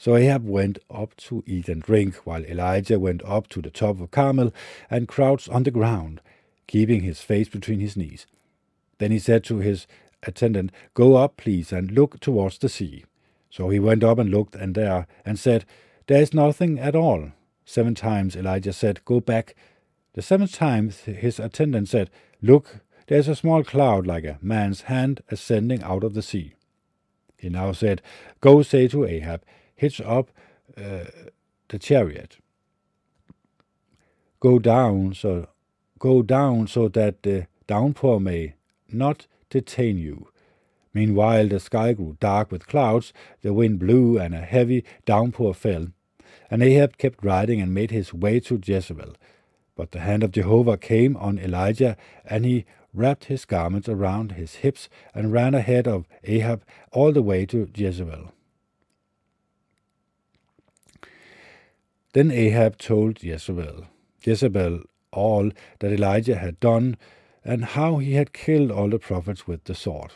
[0.00, 4.00] So Ahab went up to eat and drink, while Elijah went up to the top
[4.00, 4.50] of Carmel
[4.88, 6.22] and crouched on the ground,
[6.66, 8.26] keeping his face between his knees.
[8.96, 9.86] Then he said to his
[10.22, 13.04] attendant, Go up, please, and look towards the sea.
[13.50, 15.66] So he went up and looked, and there, and said,
[16.06, 17.32] There is nothing at all.
[17.66, 19.54] Seven times Elijah said, Go back.
[20.14, 22.08] The seventh time his attendant said,
[22.40, 22.76] Look,
[23.08, 26.54] there is a small cloud like a man's hand ascending out of the sea.
[27.36, 28.00] He now said,
[28.40, 29.42] Go say to Ahab,
[29.80, 30.30] Hitch up
[30.76, 31.04] uh,
[31.68, 32.36] the chariot.
[34.38, 35.48] Go down so
[35.98, 38.56] go down so that the downpour may
[38.92, 40.28] not detain you.
[40.92, 45.86] Meanwhile, the sky grew dark with clouds, the wind blew, and a heavy downpour fell.
[46.50, 49.14] And Ahab kept riding and made his way to Jezebel.
[49.76, 54.56] But the hand of Jehovah came on Elijah, and he wrapped his garments around his
[54.56, 58.32] hips and ran ahead of Ahab all the way to Jezreel.
[62.12, 63.84] Then Ahab told Jezebel,
[64.24, 64.82] Jezebel
[65.12, 66.96] all that Elijah had done,
[67.44, 70.12] and how he had killed all the prophets with the sword.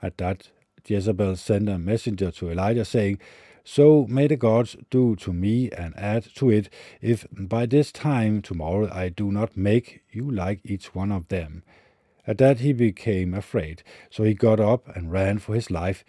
[0.00, 0.50] At that,
[0.86, 3.18] Jezebel sent a messenger to Elijah, saying,
[3.64, 8.40] So may the gods do to me and add to it, if by this time
[8.40, 11.64] tomorrow I do not make you like each one of them.
[12.26, 16.04] At that he became afraid, so he got up and ran for his life.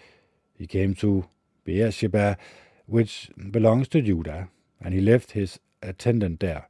[0.53, 1.26] He came to
[1.66, 2.38] Beersheba,
[2.86, 4.49] which belongs to Judah,
[4.82, 6.69] and he left his attendant there.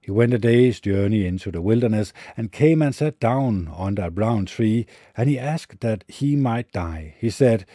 [0.00, 4.10] He went a day's journey into the wilderness and came and sat down under a
[4.10, 7.16] brown tree, and he asked that he might die.
[7.18, 7.66] He said,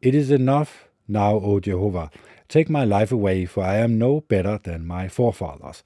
[0.00, 2.10] It is enough now, O Jehovah.
[2.48, 5.82] Take my life away, for I am no better than my forefathers.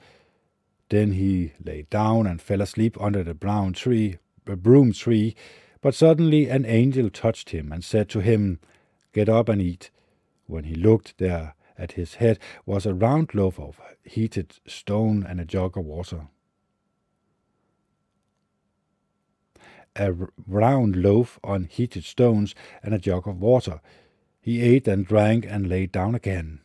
[0.91, 5.35] Then he lay down and fell asleep under the brown tree, a broom tree.
[5.81, 8.61] But suddenly an angel touched him and said to him,
[9.15, 9.91] Get up and eat.
[10.47, 15.41] When he looked, there at his head was a round loaf of heated stone and
[15.41, 16.29] a jug of water.
[19.97, 20.15] A
[20.47, 23.81] round loaf on heated stones and a jug of water.
[24.41, 26.61] He ate and drank and lay down again.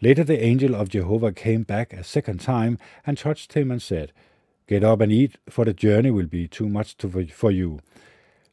[0.00, 4.12] Later the angel of Jehovah came back a second time and touched him and said,
[4.68, 6.94] Get up and eat, for the journey will be too much
[7.32, 7.80] for you.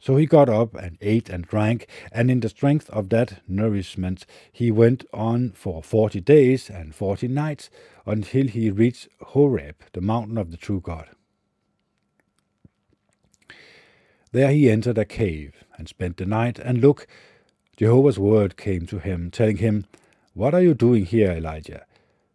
[0.06, 4.28] So he got up and ate and drank, and in the strength of that nourishment
[4.52, 7.72] he went on for forty days and forty nights
[8.06, 11.10] until he reached Horeb, the mountain of the true God.
[14.32, 17.08] There he entered a cave and spent the night, and look,
[17.76, 19.88] Jehovah's word came to him, telling him,
[20.36, 21.84] What are you doing here, Elijah?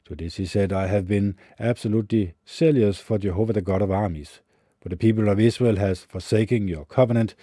[0.07, 4.41] To this he said, I have been absolutely zealous for Jehovah the God of armies.
[4.81, 7.35] For the people of Israel has forsaken your covenant,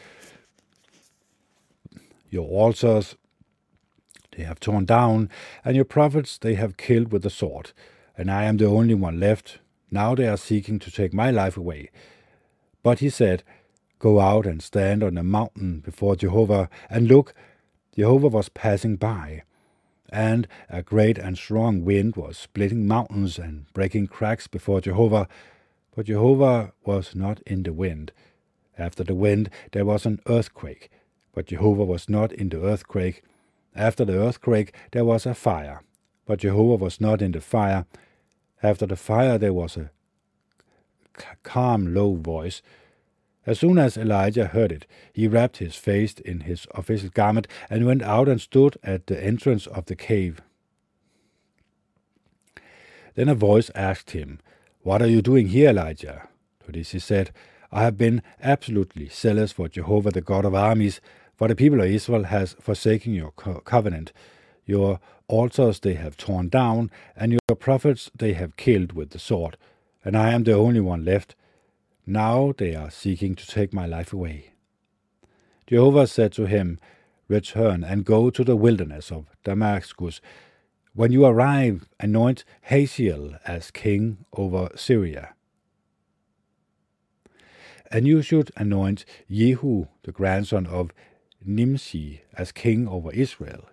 [2.29, 3.15] your altars
[4.37, 5.29] they have torn down,
[5.65, 7.71] and your prophets they have killed with the sword,
[8.15, 9.59] and I am the only one left.
[9.89, 11.89] Now they are seeking to take my life away.
[12.83, 13.43] But he said,
[13.99, 17.33] Go out and stand on the mountain before Jehovah, and look,
[17.95, 19.41] Jehovah was passing by.
[20.09, 25.27] And a great and strong wind was splitting mountains and breaking cracks before Jehovah.
[25.95, 28.11] But Jehovah was not in the wind.
[28.77, 30.91] After the wind there was an earthquake,
[31.37, 33.21] but Jehovah was not in the earthquake.
[33.75, 35.83] After the earthquake there was a fire,
[36.25, 37.85] but Jehovah was not in the fire.
[38.63, 39.91] After the fire there was a
[41.43, 42.63] calm, low voice.
[43.45, 47.85] As soon as Elijah heard it, he wrapped his face in his official garment and
[47.85, 50.41] went out and stood at the entrance of the cave.
[53.13, 54.39] Then a voice asked him,
[54.81, 56.29] What are you doing here, Elijah?
[56.65, 57.29] To this he said,
[57.71, 60.99] I have been absolutely zealous for Jehovah the God of armies,
[61.37, 64.11] for the people of Israel has forsaken your co- covenant.
[64.65, 69.55] Your altars they have torn down, and your prophets they have killed with the sword.
[70.03, 71.35] And I am the only one left.
[72.05, 74.53] Now they are seeking to take my life away.
[75.67, 76.79] Jehovah said to him,
[77.27, 80.21] Return and go to the wilderness of Damascus.
[80.93, 85.33] When you arrive, anoint Hazael as king over Syria.
[87.91, 90.91] And you should anoint Jehu, the grandson of
[91.47, 93.65] Nimshi, as king over Israel.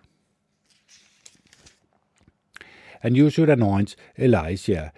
[3.02, 4.92] And you should anoint Elisha,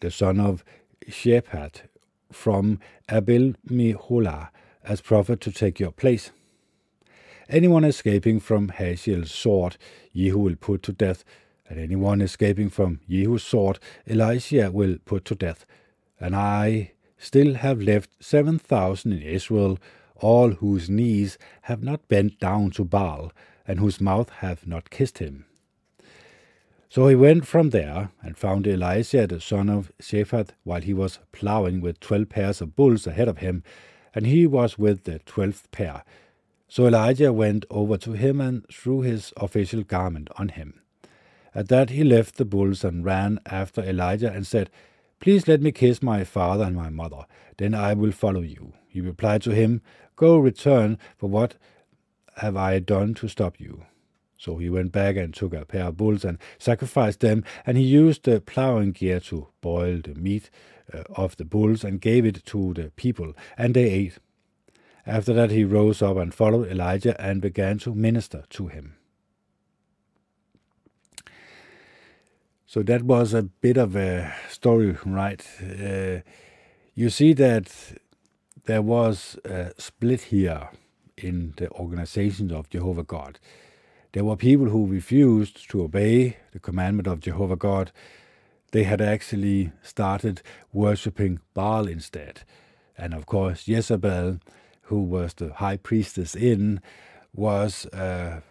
[0.00, 0.62] the son of
[1.08, 1.82] Shaphat,
[2.30, 2.78] from
[3.10, 4.50] Abel Meholah,
[4.84, 6.30] as prophet to take your place.
[7.48, 9.76] Anyone escaping from Hazael's sword,
[10.14, 11.24] Jehu will put to death,
[11.68, 15.64] and anyone escaping from Jehu's sword, Elisha will put to death.
[16.20, 19.78] And I still have left seven thousand in Israel,
[20.20, 23.32] all whose knees have not bent down to Baal,
[23.66, 25.44] and whose mouth hath not kissed him.
[26.88, 31.18] So he went from there and found Elisha the son of Shaphat while he was
[31.32, 33.62] ploughing with twelve pairs of bulls ahead of him,
[34.14, 36.02] and he was with the twelfth pair.
[36.66, 40.80] So Elijah went over to him and threw his official garment on him.
[41.54, 44.70] At that he left the bulls and ran after Elijah and said,
[45.20, 48.74] Please let me kiss my father and my mother, then I will follow you.
[48.86, 49.82] He replied to him,
[50.18, 51.54] Go return, for what
[52.38, 53.84] have I done to stop you?
[54.36, 57.84] So he went back and took a pair of bulls and sacrificed them, and he
[57.84, 60.50] used the plowing gear to boil the meat
[60.92, 64.18] uh, of the bulls and gave it to the people, and they ate.
[65.06, 68.96] After that, he rose up and followed Elijah and began to minister to him.
[72.66, 75.46] So that was a bit of a story, right?
[75.62, 76.22] Uh,
[76.94, 77.72] you see that
[78.68, 80.68] there was a split here
[81.16, 83.38] in the organizations of Jehovah God.
[84.12, 87.92] There were people who refused to obey the commandment of Jehovah God.
[88.72, 92.42] They had actually started worshipping Baal instead.
[92.98, 94.38] And of course, Jezebel,
[94.82, 96.82] who was the high priestess in,
[97.32, 98.42] was uh,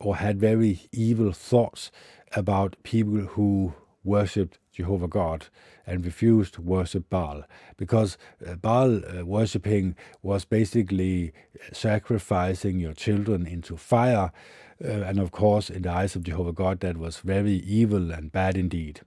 [0.00, 1.92] or had very evil thoughts
[2.32, 5.46] about people who worshipped Jehovah God
[5.86, 7.44] and refused to worship Baal
[7.76, 8.16] because
[8.46, 11.32] uh, Baal uh, worshipping was basically
[11.72, 14.32] sacrificing your children into fire.
[14.82, 18.32] Uh, and of course, in the eyes of Jehovah God, that was very evil and
[18.32, 19.02] bad indeed.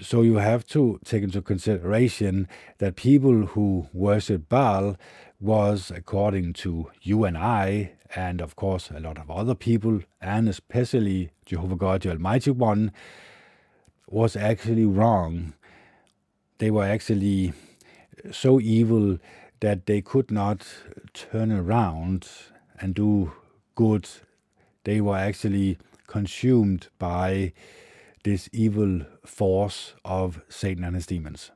[0.00, 2.46] So you have to take into consideration
[2.78, 4.96] that people who worship Baal
[5.40, 10.48] was, according to you and I, and of course a lot of other people, and
[10.48, 12.92] especially Jehovah God, the Almighty One,
[14.10, 15.54] was actually wrong.
[16.58, 17.52] They were actually
[18.30, 19.18] so evil
[19.60, 20.66] that they could not
[21.12, 22.28] turn around
[22.80, 23.32] and do
[23.74, 24.08] good.
[24.84, 27.52] They were actually consumed by
[28.24, 31.50] this evil force of Satan and his demons.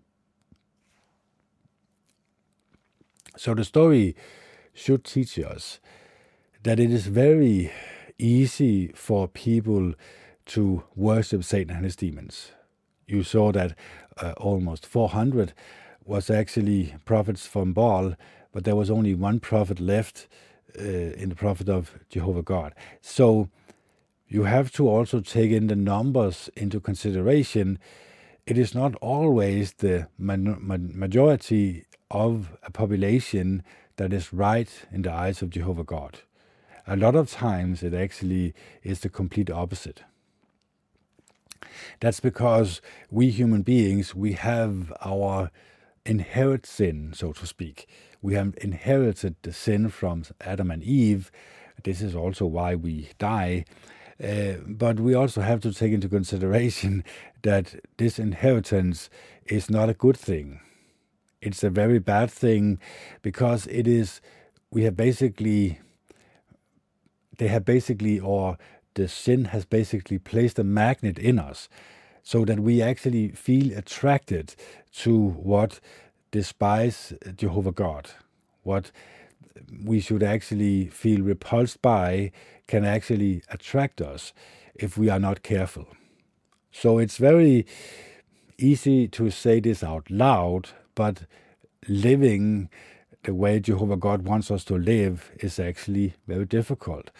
[3.36, 4.14] So the story
[4.74, 5.80] should teach us
[6.62, 7.72] that it is very
[8.18, 9.94] easy for people
[10.52, 12.52] to worship Satan and his demons.
[13.06, 13.74] You saw that
[14.20, 15.54] uh, almost 400
[16.04, 18.16] was actually prophets from Baal,
[18.52, 20.28] but there was only one prophet left
[20.78, 22.74] uh, in the prophet of Jehovah God.
[23.00, 23.48] So
[24.28, 27.78] you have to also take in the numbers into consideration.
[28.46, 33.62] It is not always the majority of a population
[33.96, 36.20] that is right in the eyes of Jehovah God.
[36.86, 40.02] A lot of times it actually is the complete opposite.
[42.00, 45.50] That's because we human beings, we have our
[46.04, 47.88] inherit sin, so to speak.
[48.20, 51.30] We have inherited the sin from Adam and Eve.
[51.82, 53.64] This is also why we die.
[54.22, 57.04] Uh, but we also have to take into consideration
[57.42, 59.10] that this inheritance
[59.46, 60.60] is not a good thing.
[61.40, 62.78] It's a very bad thing
[63.20, 64.20] because it is,
[64.70, 65.80] we have basically,
[67.38, 68.56] they have basically, or
[68.94, 71.68] the sin has basically placed a magnet in us
[72.22, 74.54] so that we actually feel attracted
[74.92, 75.80] to what
[76.30, 78.10] despise Jehovah God,
[78.62, 78.90] what
[79.84, 82.32] we should actually feel repulsed by
[82.66, 84.32] can actually attract us
[84.74, 85.88] if we are not careful.
[86.70, 87.66] So it's very
[88.58, 91.24] easy to say this out loud, but
[91.88, 92.70] living
[93.24, 97.10] the way Jehovah God wants us to live is actually very difficult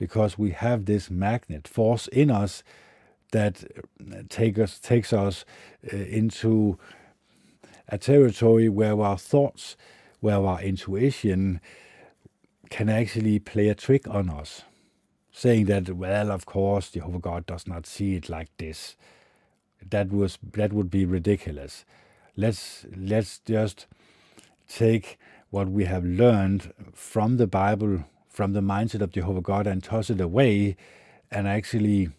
[0.00, 2.62] because we have this magnet force in us
[3.32, 3.64] that
[4.30, 5.44] take us takes us
[5.92, 6.78] uh, into
[7.86, 9.76] a territory where our thoughts,
[10.20, 11.60] where our intuition
[12.70, 14.62] can actually play a trick on us,
[15.32, 18.96] saying that well, of course, Jehovah God does not see it like this.
[19.90, 21.84] That was that would be ridiculous.
[22.38, 23.86] Let's let's just
[24.66, 25.18] take
[25.50, 30.08] what we have learned from the Bible from the mindset of Jehovah God and toss
[30.08, 30.76] it away
[31.30, 32.10] and actually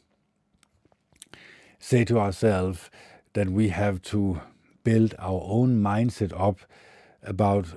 [1.80, 2.91] say to ourselves
[3.34, 4.41] that we have to
[4.84, 6.59] build our own mindset up
[7.24, 7.68] about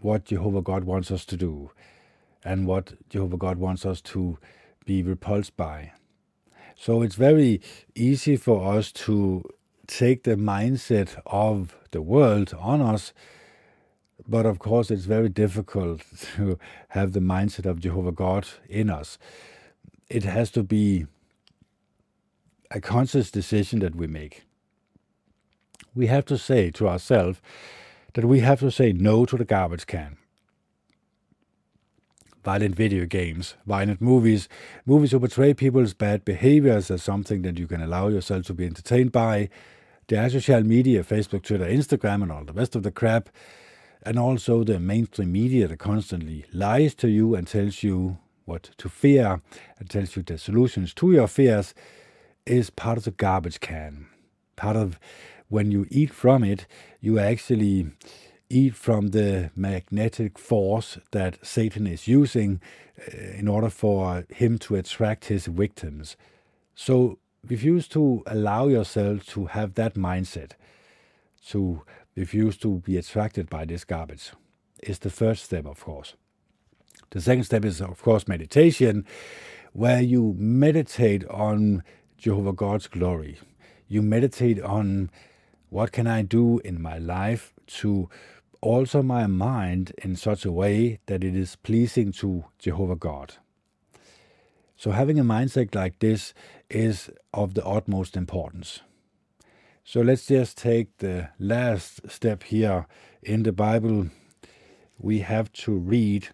[0.00, 1.70] what Jehovah God wants us to do
[2.44, 4.38] and what Jehovah God wants us to
[4.84, 5.92] be repulsed by.
[6.74, 7.60] So it's very
[7.94, 9.44] easy for us to
[9.86, 13.12] take the mindset of the world on us,
[14.28, 16.02] but of course it's very difficult
[16.36, 16.58] to
[16.88, 19.18] have the mindset of Jehovah God in us.
[20.08, 21.06] It has to be
[22.70, 24.44] a conscious decision that we make.
[25.94, 27.40] We have to say to ourselves
[28.14, 30.16] that we have to say no to the garbage can
[32.44, 34.48] violent video games, violent movies,
[34.84, 38.66] movies who portray people's bad behaviors as something that you can allow yourself to be
[38.66, 39.48] entertained by.
[40.14, 43.30] Are social media, Facebook, Twitter, Instagram, and all the rest of the crap.
[44.04, 48.88] And also the mainstream media that constantly lies to you and tells you what to
[48.88, 49.40] fear
[49.78, 51.74] and tells you the solutions to your fears
[52.44, 54.06] is part of the garbage can.
[54.56, 54.98] Part of
[55.48, 56.66] when you eat from it,
[57.00, 57.92] you actually
[58.50, 62.60] eat from the magnetic force that Satan is using
[63.00, 66.16] uh, in order for him to attract his victims.
[66.74, 70.52] So refuse to allow yourself to have that mindset,
[71.48, 71.82] to
[72.16, 74.32] refuse to be attracted by this garbage,
[74.82, 76.14] is the first step, of course.
[77.10, 79.06] The second step is, of course, meditation,
[79.72, 81.82] where you meditate on
[82.16, 83.38] Jehovah God's glory.
[83.88, 85.10] You meditate on
[85.68, 88.08] what can I do in my life to
[88.60, 93.34] alter my mind in such a way that it is pleasing to Jehovah God.
[94.76, 96.34] So, having a mindset like this
[96.70, 98.80] is of the utmost importance.
[99.84, 102.86] So, let's just take the last step here
[103.22, 104.10] in the Bible.
[104.98, 106.28] We have to read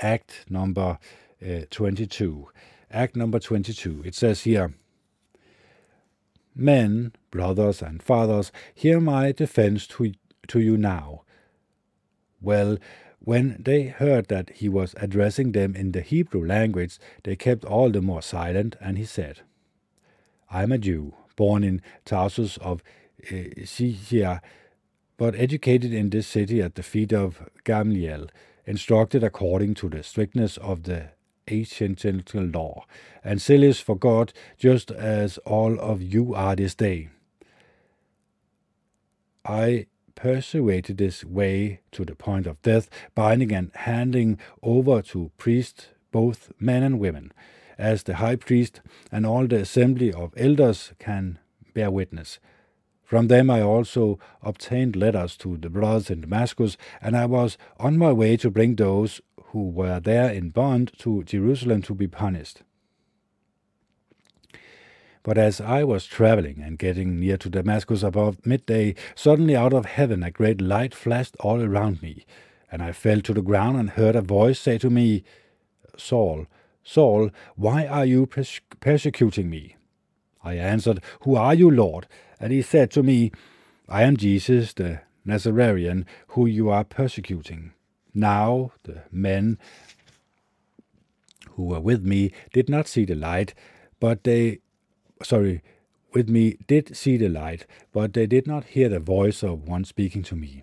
[0.00, 0.98] Act number
[1.42, 2.48] uh, 22.
[2.90, 4.02] Act number 22.
[4.04, 4.74] It says here,
[6.54, 10.12] Men, brothers, and fathers, hear my defense to,
[10.48, 11.22] to you now.
[12.40, 12.78] Well,
[13.20, 17.90] when they heard that he was addressing them in the Hebrew language, they kept all
[17.90, 19.40] the more silent, and he said,
[20.50, 22.82] I am a Jew, born in Tarsus of
[23.32, 24.38] uh,
[25.16, 28.26] but educated in this city at the feet of Gamaliel,
[28.66, 31.10] instructed according to the strictness of the
[31.48, 32.84] ancient law,
[33.24, 37.08] and zealous for God, just as all of you are this day.
[39.44, 45.88] I persuaded this way to the point of death, binding and handing over to priests
[46.10, 47.32] both men and women,
[47.78, 51.38] as the high priest and all the assembly of elders can
[51.74, 52.38] bear witness.
[53.04, 57.96] From them I also obtained letters to the brothers in Damascus, and I was on
[57.96, 62.62] my way to bring those who were there in bond to Jerusalem to be punished.
[65.22, 69.86] But as I was traveling and getting near to Damascus about midday, suddenly out of
[69.86, 72.24] heaven a great light flashed all around me,
[72.70, 75.24] and I fell to the ground and heard a voice say to me,
[75.96, 76.46] Saul,
[76.88, 79.76] Saul, why are you pers- persecuting me?
[80.42, 82.06] I answered, Who are you, Lord?
[82.40, 83.30] And he said to me,
[83.90, 87.72] I am Jesus the Nazarene, who you are persecuting.
[88.14, 89.58] Now the men
[91.50, 93.52] who were with me did not see the light,
[94.00, 94.60] but they,
[95.22, 95.62] sorry,
[96.14, 99.84] with me did see the light, but they did not hear the voice of one
[99.84, 100.62] speaking to me.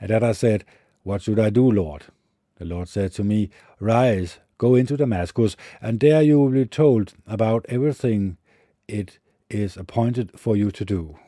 [0.00, 0.64] At that I said,
[1.02, 2.04] What should I do, Lord?
[2.56, 7.14] The Lord said to me, Rise, go into Damascus, and there you will be told
[7.26, 8.36] about everything
[8.88, 9.18] it
[9.50, 11.18] is appointed for you to do.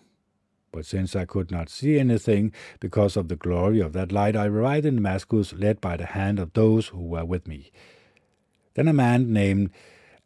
[0.72, 4.46] But since I could not see anything because of the glory of that light, I
[4.46, 7.70] arrived in Damascus, led by the hand of those who were with me.
[8.74, 9.70] Then a man named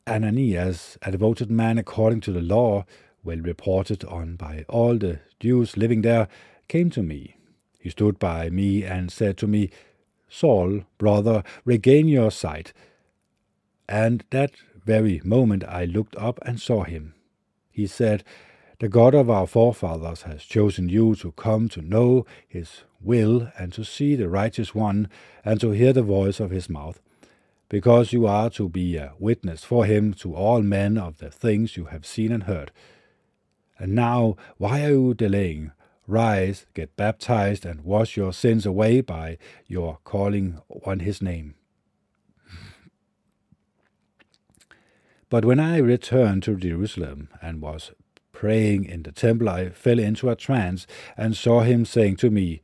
[0.09, 2.85] Ananias, a devoted man according to the law,
[3.23, 6.27] well reported on by all the Jews living there,
[6.67, 7.37] came to me.
[7.79, 9.71] He stood by me and said to me,
[10.29, 12.73] Saul, brother, regain your sight.
[13.91, 14.53] And that
[14.87, 17.15] very moment I looked up and saw him.
[17.73, 18.23] He said,
[18.79, 23.73] the God of our forefathers has chosen you to come to know his will and
[23.75, 25.09] to see the righteous one
[25.45, 27.01] and to hear the voice of his mouth,
[27.69, 31.77] because you are to be a witness for him to all men of the things
[31.77, 32.71] you have seen and heard.
[33.79, 35.73] And now, why are you delaying?
[36.07, 39.37] Rise, get baptized, and wash your sins away by
[39.67, 41.57] your calling on his name.
[45.31, 47.93] But when I returned to Jerusalem and was
[48.33, 52.61] praying in the temple, I fell into a trance and saw him saying to me,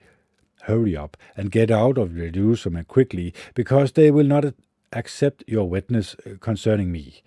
[0.62, 4.52] Hurry up and get out of Jerusalem quickly, because they will not
[4.92, 7.22] accept your witness uh, concerning me.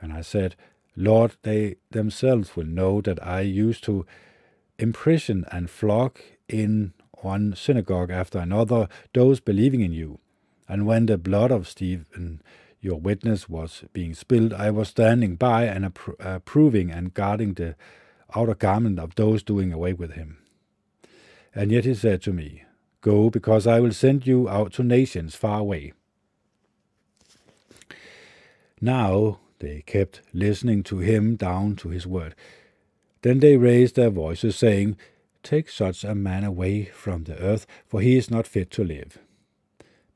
[0.00, 0.56] And I said,
[0.96, 4.06] Lord, they themselves will know that I used to
[4.78, 6.18] imprison and flog
[6.48, 10.18] in one synagogue after another those believing in you.
[10.66, 12.40] And when the blood of Stephen,
[12.80, 17.76] your witness, was being spilled, I was standing by and appro- approving and guarding the
[18.34, 20.38] outer garment of those doing away with him.
[21.54, 22.64] And yet he said to me,
[23.00, 25.92] Go, because I will send you out to nations far away.
[28.80, 32.34] Now they kept listening to him down to his word.
[33.22, 34.96] Then they raised their voices, saying,
[35.42, 39.18] Take such a man away from the earth, for he is not fit to live.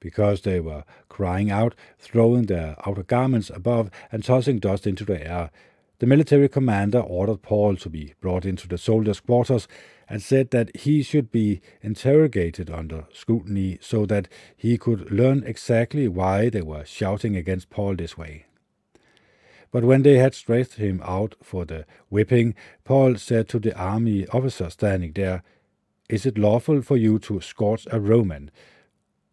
[0.04, 5.26] Because they were crying out, throwing their outer garments above, and tossing dust into the
[5.26, 5.50] air,
[5.98, 9.66] the military commander ordered Paul to be brought into the soldiers' quarters
[10.06, 16.06] and said that he should be interrogated under scrutiny so that he could learn exactly
[16.06, 18.44] why they were shouting against Paul this way.
[19.70, 24.26] But when they had stretched him out for the whipping, Paul said to the army
[24.26, 25.42] officer standing there,
[26.10, 28.50] Is it lawful for you to scourge a Roman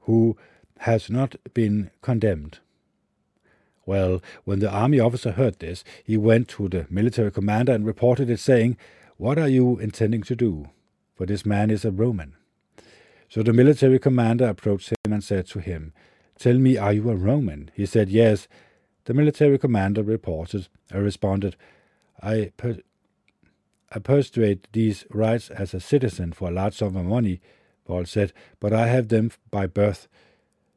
[0.01, 0.37] who
[0.81, 2.59] has not been condemned?
[3.85, 8.29] Well, when the army officer heard this, he went to the military commander and reported
[8.29, 8.77] it, saying,
[9.17, 10.69] What are you intending to do?
[11.15, 12.33] For this man is a Roman.
[13.29, 15.93] So the military commander approached him and said to him,
[16.37, 17.71] Tell me, are you a Roman?
[17.75, 18.47] He said, Yes.
[19.05, 21.55] The military commander reported, uh, responded,
[22.21, 22.79] I, per-
[23.91, 27.41] I persuade these rights as a citizen for a large sum of money,
[27.85, 30.07] Paul said, but I have them by birth.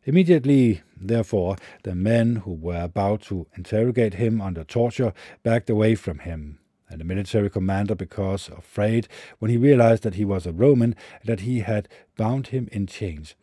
[0.07, 6.19] Immediately, therefore, the men who were about to interrogate him under torture backed away from
[6.19, 6.59] him,
[6.91, 10.95] and the military commander, because afraid when he realized that he was a Roman,
[11.25, 11.89] that he had
[12.19, 13.35] bound him in chains.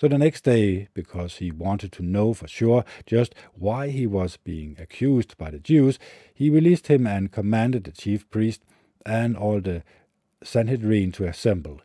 [0.00, 4.36] So the next day, because he wanted to know for sure just why he was
[4.36, 6.00] being accused by the Jews,
[6.34, 8.64] he released him and commanded the chief priest
[9.06, 9.84] and all the
[10.42, 11.80] Sanhedrin to assemble.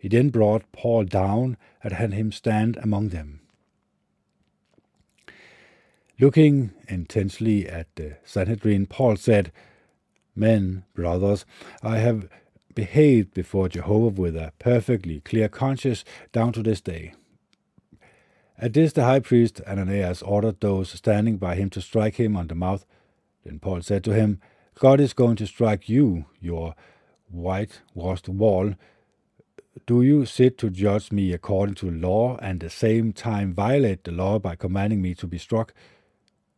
[0.00, 3.42] He then brought Paul down and had him stand among them.
[6.20, 9.52] Looking intensely at the Sanhedrin, Paul said,
[10.36, 11.46] Men, brothers,
[11.82, 12.28] I have
[12.74, 17.14] behaved before Jehovah with a perfectly clear conscience down to this day.
[18.58, 22.48] At this, the high priest Ananias ordered those standing by him to strike him on
[22.48, 22.84] the mouth.
[23.42, 24.42] Then Paul said to him,
[24.78, 26.74] God is going to strike you, your
[27.30, 28.74] whitewashed wall.
[29.86, 34.04] Do you sit to judge me according to law and at the same time violate
[34.04, 35.72] the law by commanding me to be struck?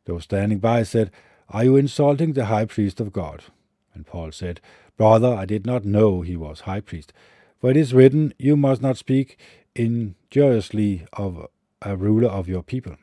[0.05, 1.11] Those standing by said,
[1.49, 3.45] Are you insulting the high priest of God?
[3.95, 4.61] And Paul said,
[4.97, 7.13] Brother, I did not know he was high priest.
[7.61, 9.39] For it is written, You must not speak
[9.75, 11.47] injuriously of
[11.81, 12.97] a ruler of your people.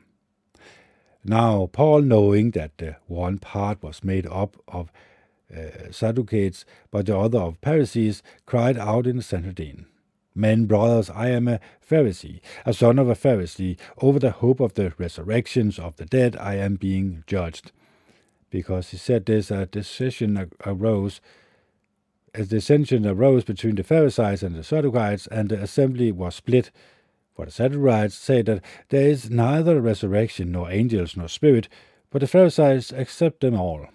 [1.24, 4.90] Now, Paul, knowing that the one part was made up of
[5.54, 9.86] uh, Sadducees, but the other of Pharisees, cried out in the Sanhedrin,
[10.34, 13.78] Men, brothers, I am a Pharisee, a son of a Pharisee.
[13.98, 17.72] Over the hope of the resurrections of the dead, I am being judged.
[18.48, 21.20] Because he said this, a decision arose.
[22.32, 26.70] A dissension arose between the Pharisees and the Sadducees, and the assembly was split.
[27.34, 31.68] For the Sadducees say that there is neither resurrection, nor angels, nor spirit,
[32.10, 33.88] but the Pharisees accept them all.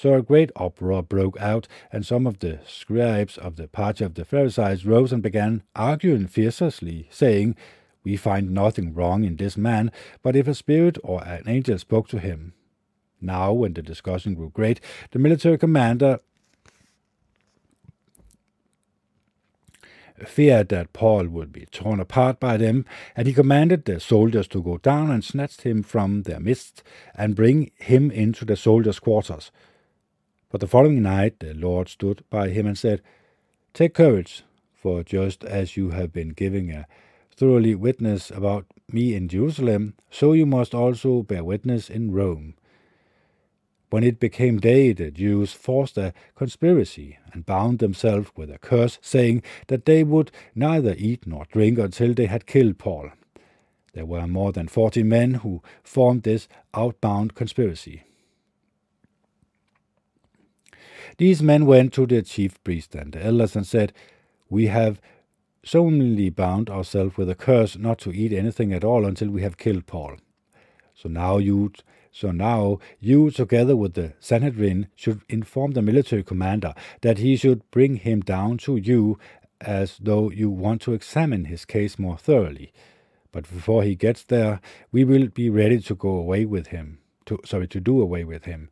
[0.00, 4.14] So a great uproar broke out, and some of the scribes of the party of
[4.14, 7.54] the Pharisees rose and began arguing fiercely, saying,
[8.02, 9.92] We find nothing wrong in this man,
[10.22, 12.54] but if a spirit or an angel spoke to him.
[13.20, 14.80] Now, when the discussion grew great,
[15.10, 16.20] the military commander
[20.24, 24.62] feared that Paul would be torn apart by them, and he commanded the soldiers to
[24.62, 26.82] go down and snatch him from their midst
[27.14, 29.50] and bring him into the soldiers' quarters.
[30.50, 33.02] But the following night the Lord stood by him and said,
[33.72, 34.42] Take courage,
[34.74, 36.86] for just as you have been giving a
[37.34, 42.54] thoroughly witness about me in Jerusalem, so you must also bear witness in Rome.
[43.90, 48.98] When it became day, the Jews forced a conspiracy and bound themselves with a curse,
[49.00, 53.10] saying that they would neither eat nor drink until they had killed Paul.
[53.92, 58.02] There were more than forty men who formed this outbound conspiracy.
[61.18, 63.92] These men went to the chief priest and the elders and said,
[64.48, 65.00] We have
[65.64, 69.58] solemnly bound ourselves with a curse not to eat anything at all until we have
[69.58, 70.16] killed Paul.
[70.94, 71.72] So now you
[72.12, 77.68] so now you together with the Sanhedrin should inform the military commander that he should
[77.70, 79.18] bring him down to you
[79.60, 82.72] as though you want to examine his case more thoroughly.
[83.32, 86.98] But before he gets there, we will be ready to go away with him.
[87.26, 88.70] To, sorry, to do away with him.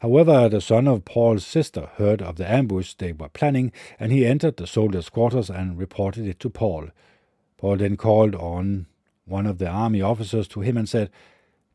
[0.00, 4.26] However, the son of Paul's sister heard of the ambush they were planning, and he
[4.26, 6.88] entered the soldiers' quarters and reported it to Paul.
[7.58, 8.86] Paul then called on
[9.24, 11.10] one of the army officers to him and said,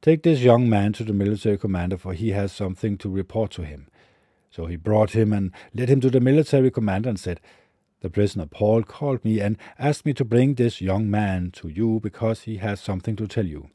[0.01, 3.63] Take this young man to the military commander, for he has something to report to
[3.63, 3.87] him.
[4.51, 7.39] So he brought him and led him to the military commander and said,
[8.01, 11.99] The prisoner Paul called me and asked me to bring this young man to you
[12.01, 13.69] because he has something to tell you.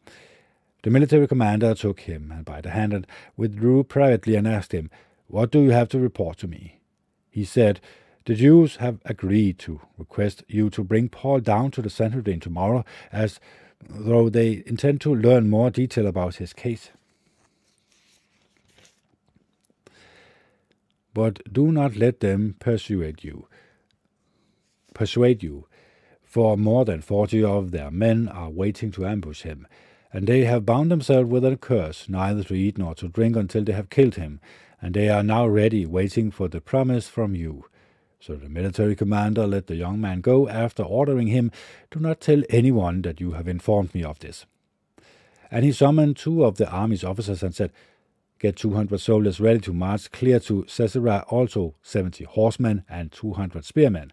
[0.82, 3.06] The military commander took him by the hand and
[3.36, 4.90] withdrew privately and asked him,
[5.28, 6.80] What do you have to report to me?
[7.30, 7.80] He said,
[8.24, 12.84] The Jews have agreed to request you to bring Paul down to the Sanhedrin tomorrow,
[13.12, 13.38] as
[13.80, 16.90] though they intend to learn more detail about his case.
[21.14, 23.46] But do not let them persuade you.
[24.94, 25.66] Persuade you,
[26.24, 29.66] for more than forty of their men are waiting to ambush him
[30.12, 33.64] and they have bound themselves with a curse, neither to eat nor to drink until
[33.64, 34.40] they have killed him,
[34.80, 37.64] and they are now ready, waiting for the promise from you.
[38.20, 41.50] So the military commander let the young man go after ordering him,
[41.90, 44.44] Do not tell anyone that you have informed me of this.
[45.50, 47.72] And he summoned two of the army's officers and said,
[48.38, 54.12] Get 200 soldiers ready to march clear to Caesarea, also 70 horsemen and 200 spearmen,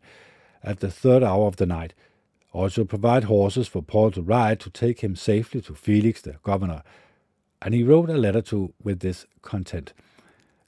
[0.63, 1.93] at the third hour of the night
[2.51, 6.83] also provide horses for Paul to ride to take him safely to Felix the governor.
[7.61, 9.93] And he wrote a letter to with this content.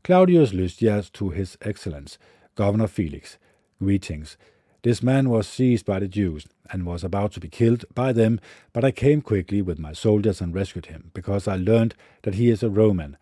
[0.04, 2.18] Claudius Lysias to his excellence,
[2.56, 3.38] Governor Felix,
[3.80, 4.36] greetings.
[4.84, 8.40] This man was seized by the Jews and was about to be killed by them,
[8.74, 12.50] but I came quickly with my soldiers and rescued him, because I learned that he
[12.50, 13.18] is a Roman.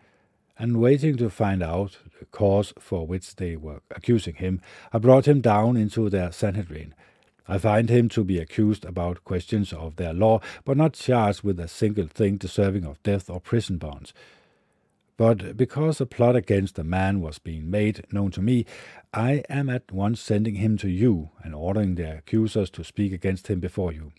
[0.57, 4.62] And waiting to find out the cause for which they were accusing him,
[4.93, 6.93] I brought him down into their Sanhedrin.
[7.50, 11.60] I find him to be accused about questions of their law, but not charged with
[11.60, 14.14] a single thing deserving of death or prison bonds.
[15.18, 18.68] But because a plot against the man was being made known to me,
[19.16, 23.47] I am at once sending him to you and ordering the accusers to speak against
[23.47, 24.12] him before you.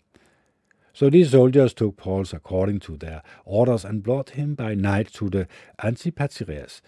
[0.91, 5.29] So these soldiers took Paul according to their orders and brought him by night to
[5.29, 5.47] the
[5.81, 6.81] Antipatris.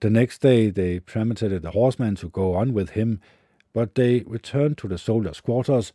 [0.00, 3.20] The next day they permitted the horsemen to go on with him
[3.72, 5.92] but they returned to the soldiers' quarters.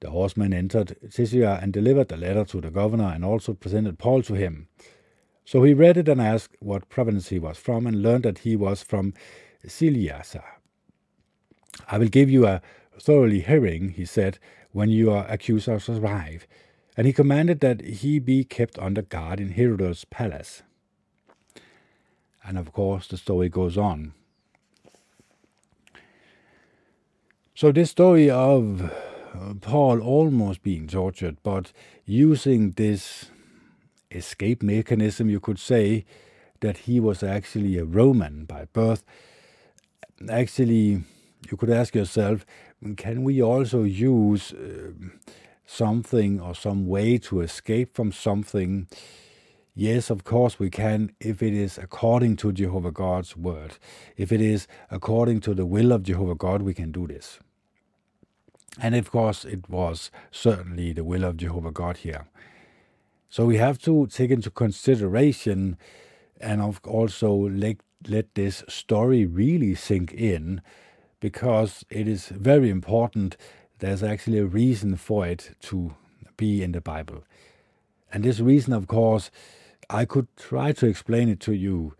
[0.00, 4.22] The horsemen entered Caesarea and delivered the letter to the governor and also presented Paul
[4.22, 4.68] to him.
[5.44, 8.54] So he read it and asked what province he was from and learned that he
[8.54, 9.14] was from
[9.66, 10.44] Cilicia.
[11.88, 12.60] I will give you a
[13.00, 14.38] thoroughly hearing, he said,
[14.72, 16.46] when your accusers arrive.
[16.96, 20.62] And he commanded that he be kept under guard in Herod's palace.
[22.44, 24.14] And of course, the story goes on.
[27.58, 31.72] So this story of uh, Paul almost being tortured, but
[32.04, 33.32] using this
[34.12, 36.04] escape mechanism, you could say,
[36.60, 39.02] that he was actually a Roman by birth.
[40.30, 41.02] Actually,
[41.50, 42.46] you could ask yourself,
[42.96, 44.92] can we also use uh,
[45.66, 48.86] something or some way to escape from something?
[49.74, 53.78] Yes, of course we can if it is according to Jehovah God's word.
[54.16, 57.40] If it is according to the will of Jehovah God, we can do this.
[58.80, 62.26] And of course, it was certainly the will of Jehovah God here.
[63.28, 65.76] So we have to take into consideration
[66.40, 70.62] and also let, let this story really sink in
[71.20, 73.36] because it is very important.
[73.80, 75.94] There's actually a reason for it to
[76.36, 77.24] be in the Bible.
[78.12, 79.30] And this reason, of course,
[79.90, 81.94] I could try to explain it to you,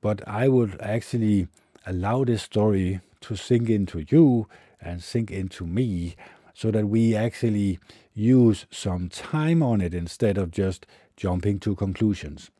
[0.00, 1.48] but I would actually
[1.86, 4.48] allow this story to sink into you
[4.84, 6.16] and sink into me
[6.54, 7.78] so that we actually
[8.14, 12.50] use some time on it instead of just jumping to conclusions.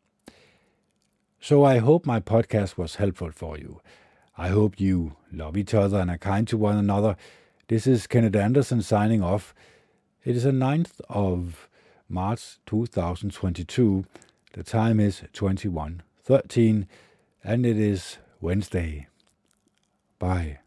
[1.41, 3.81] So I hope my podcast was helpful for you.
[4.37, 7.17] I hope you love each other and are kind to one another.
[7.69, 9.55] This is Kenneth Anderson signing off.
[10.25, 11.69] It is the 9th of
[12.09, 14.07] March 2022.
[14.55, 16.87] The time is 21:13
[17.45, 19.09] and it is Wednesday.
[20.19, 20.64] Bye.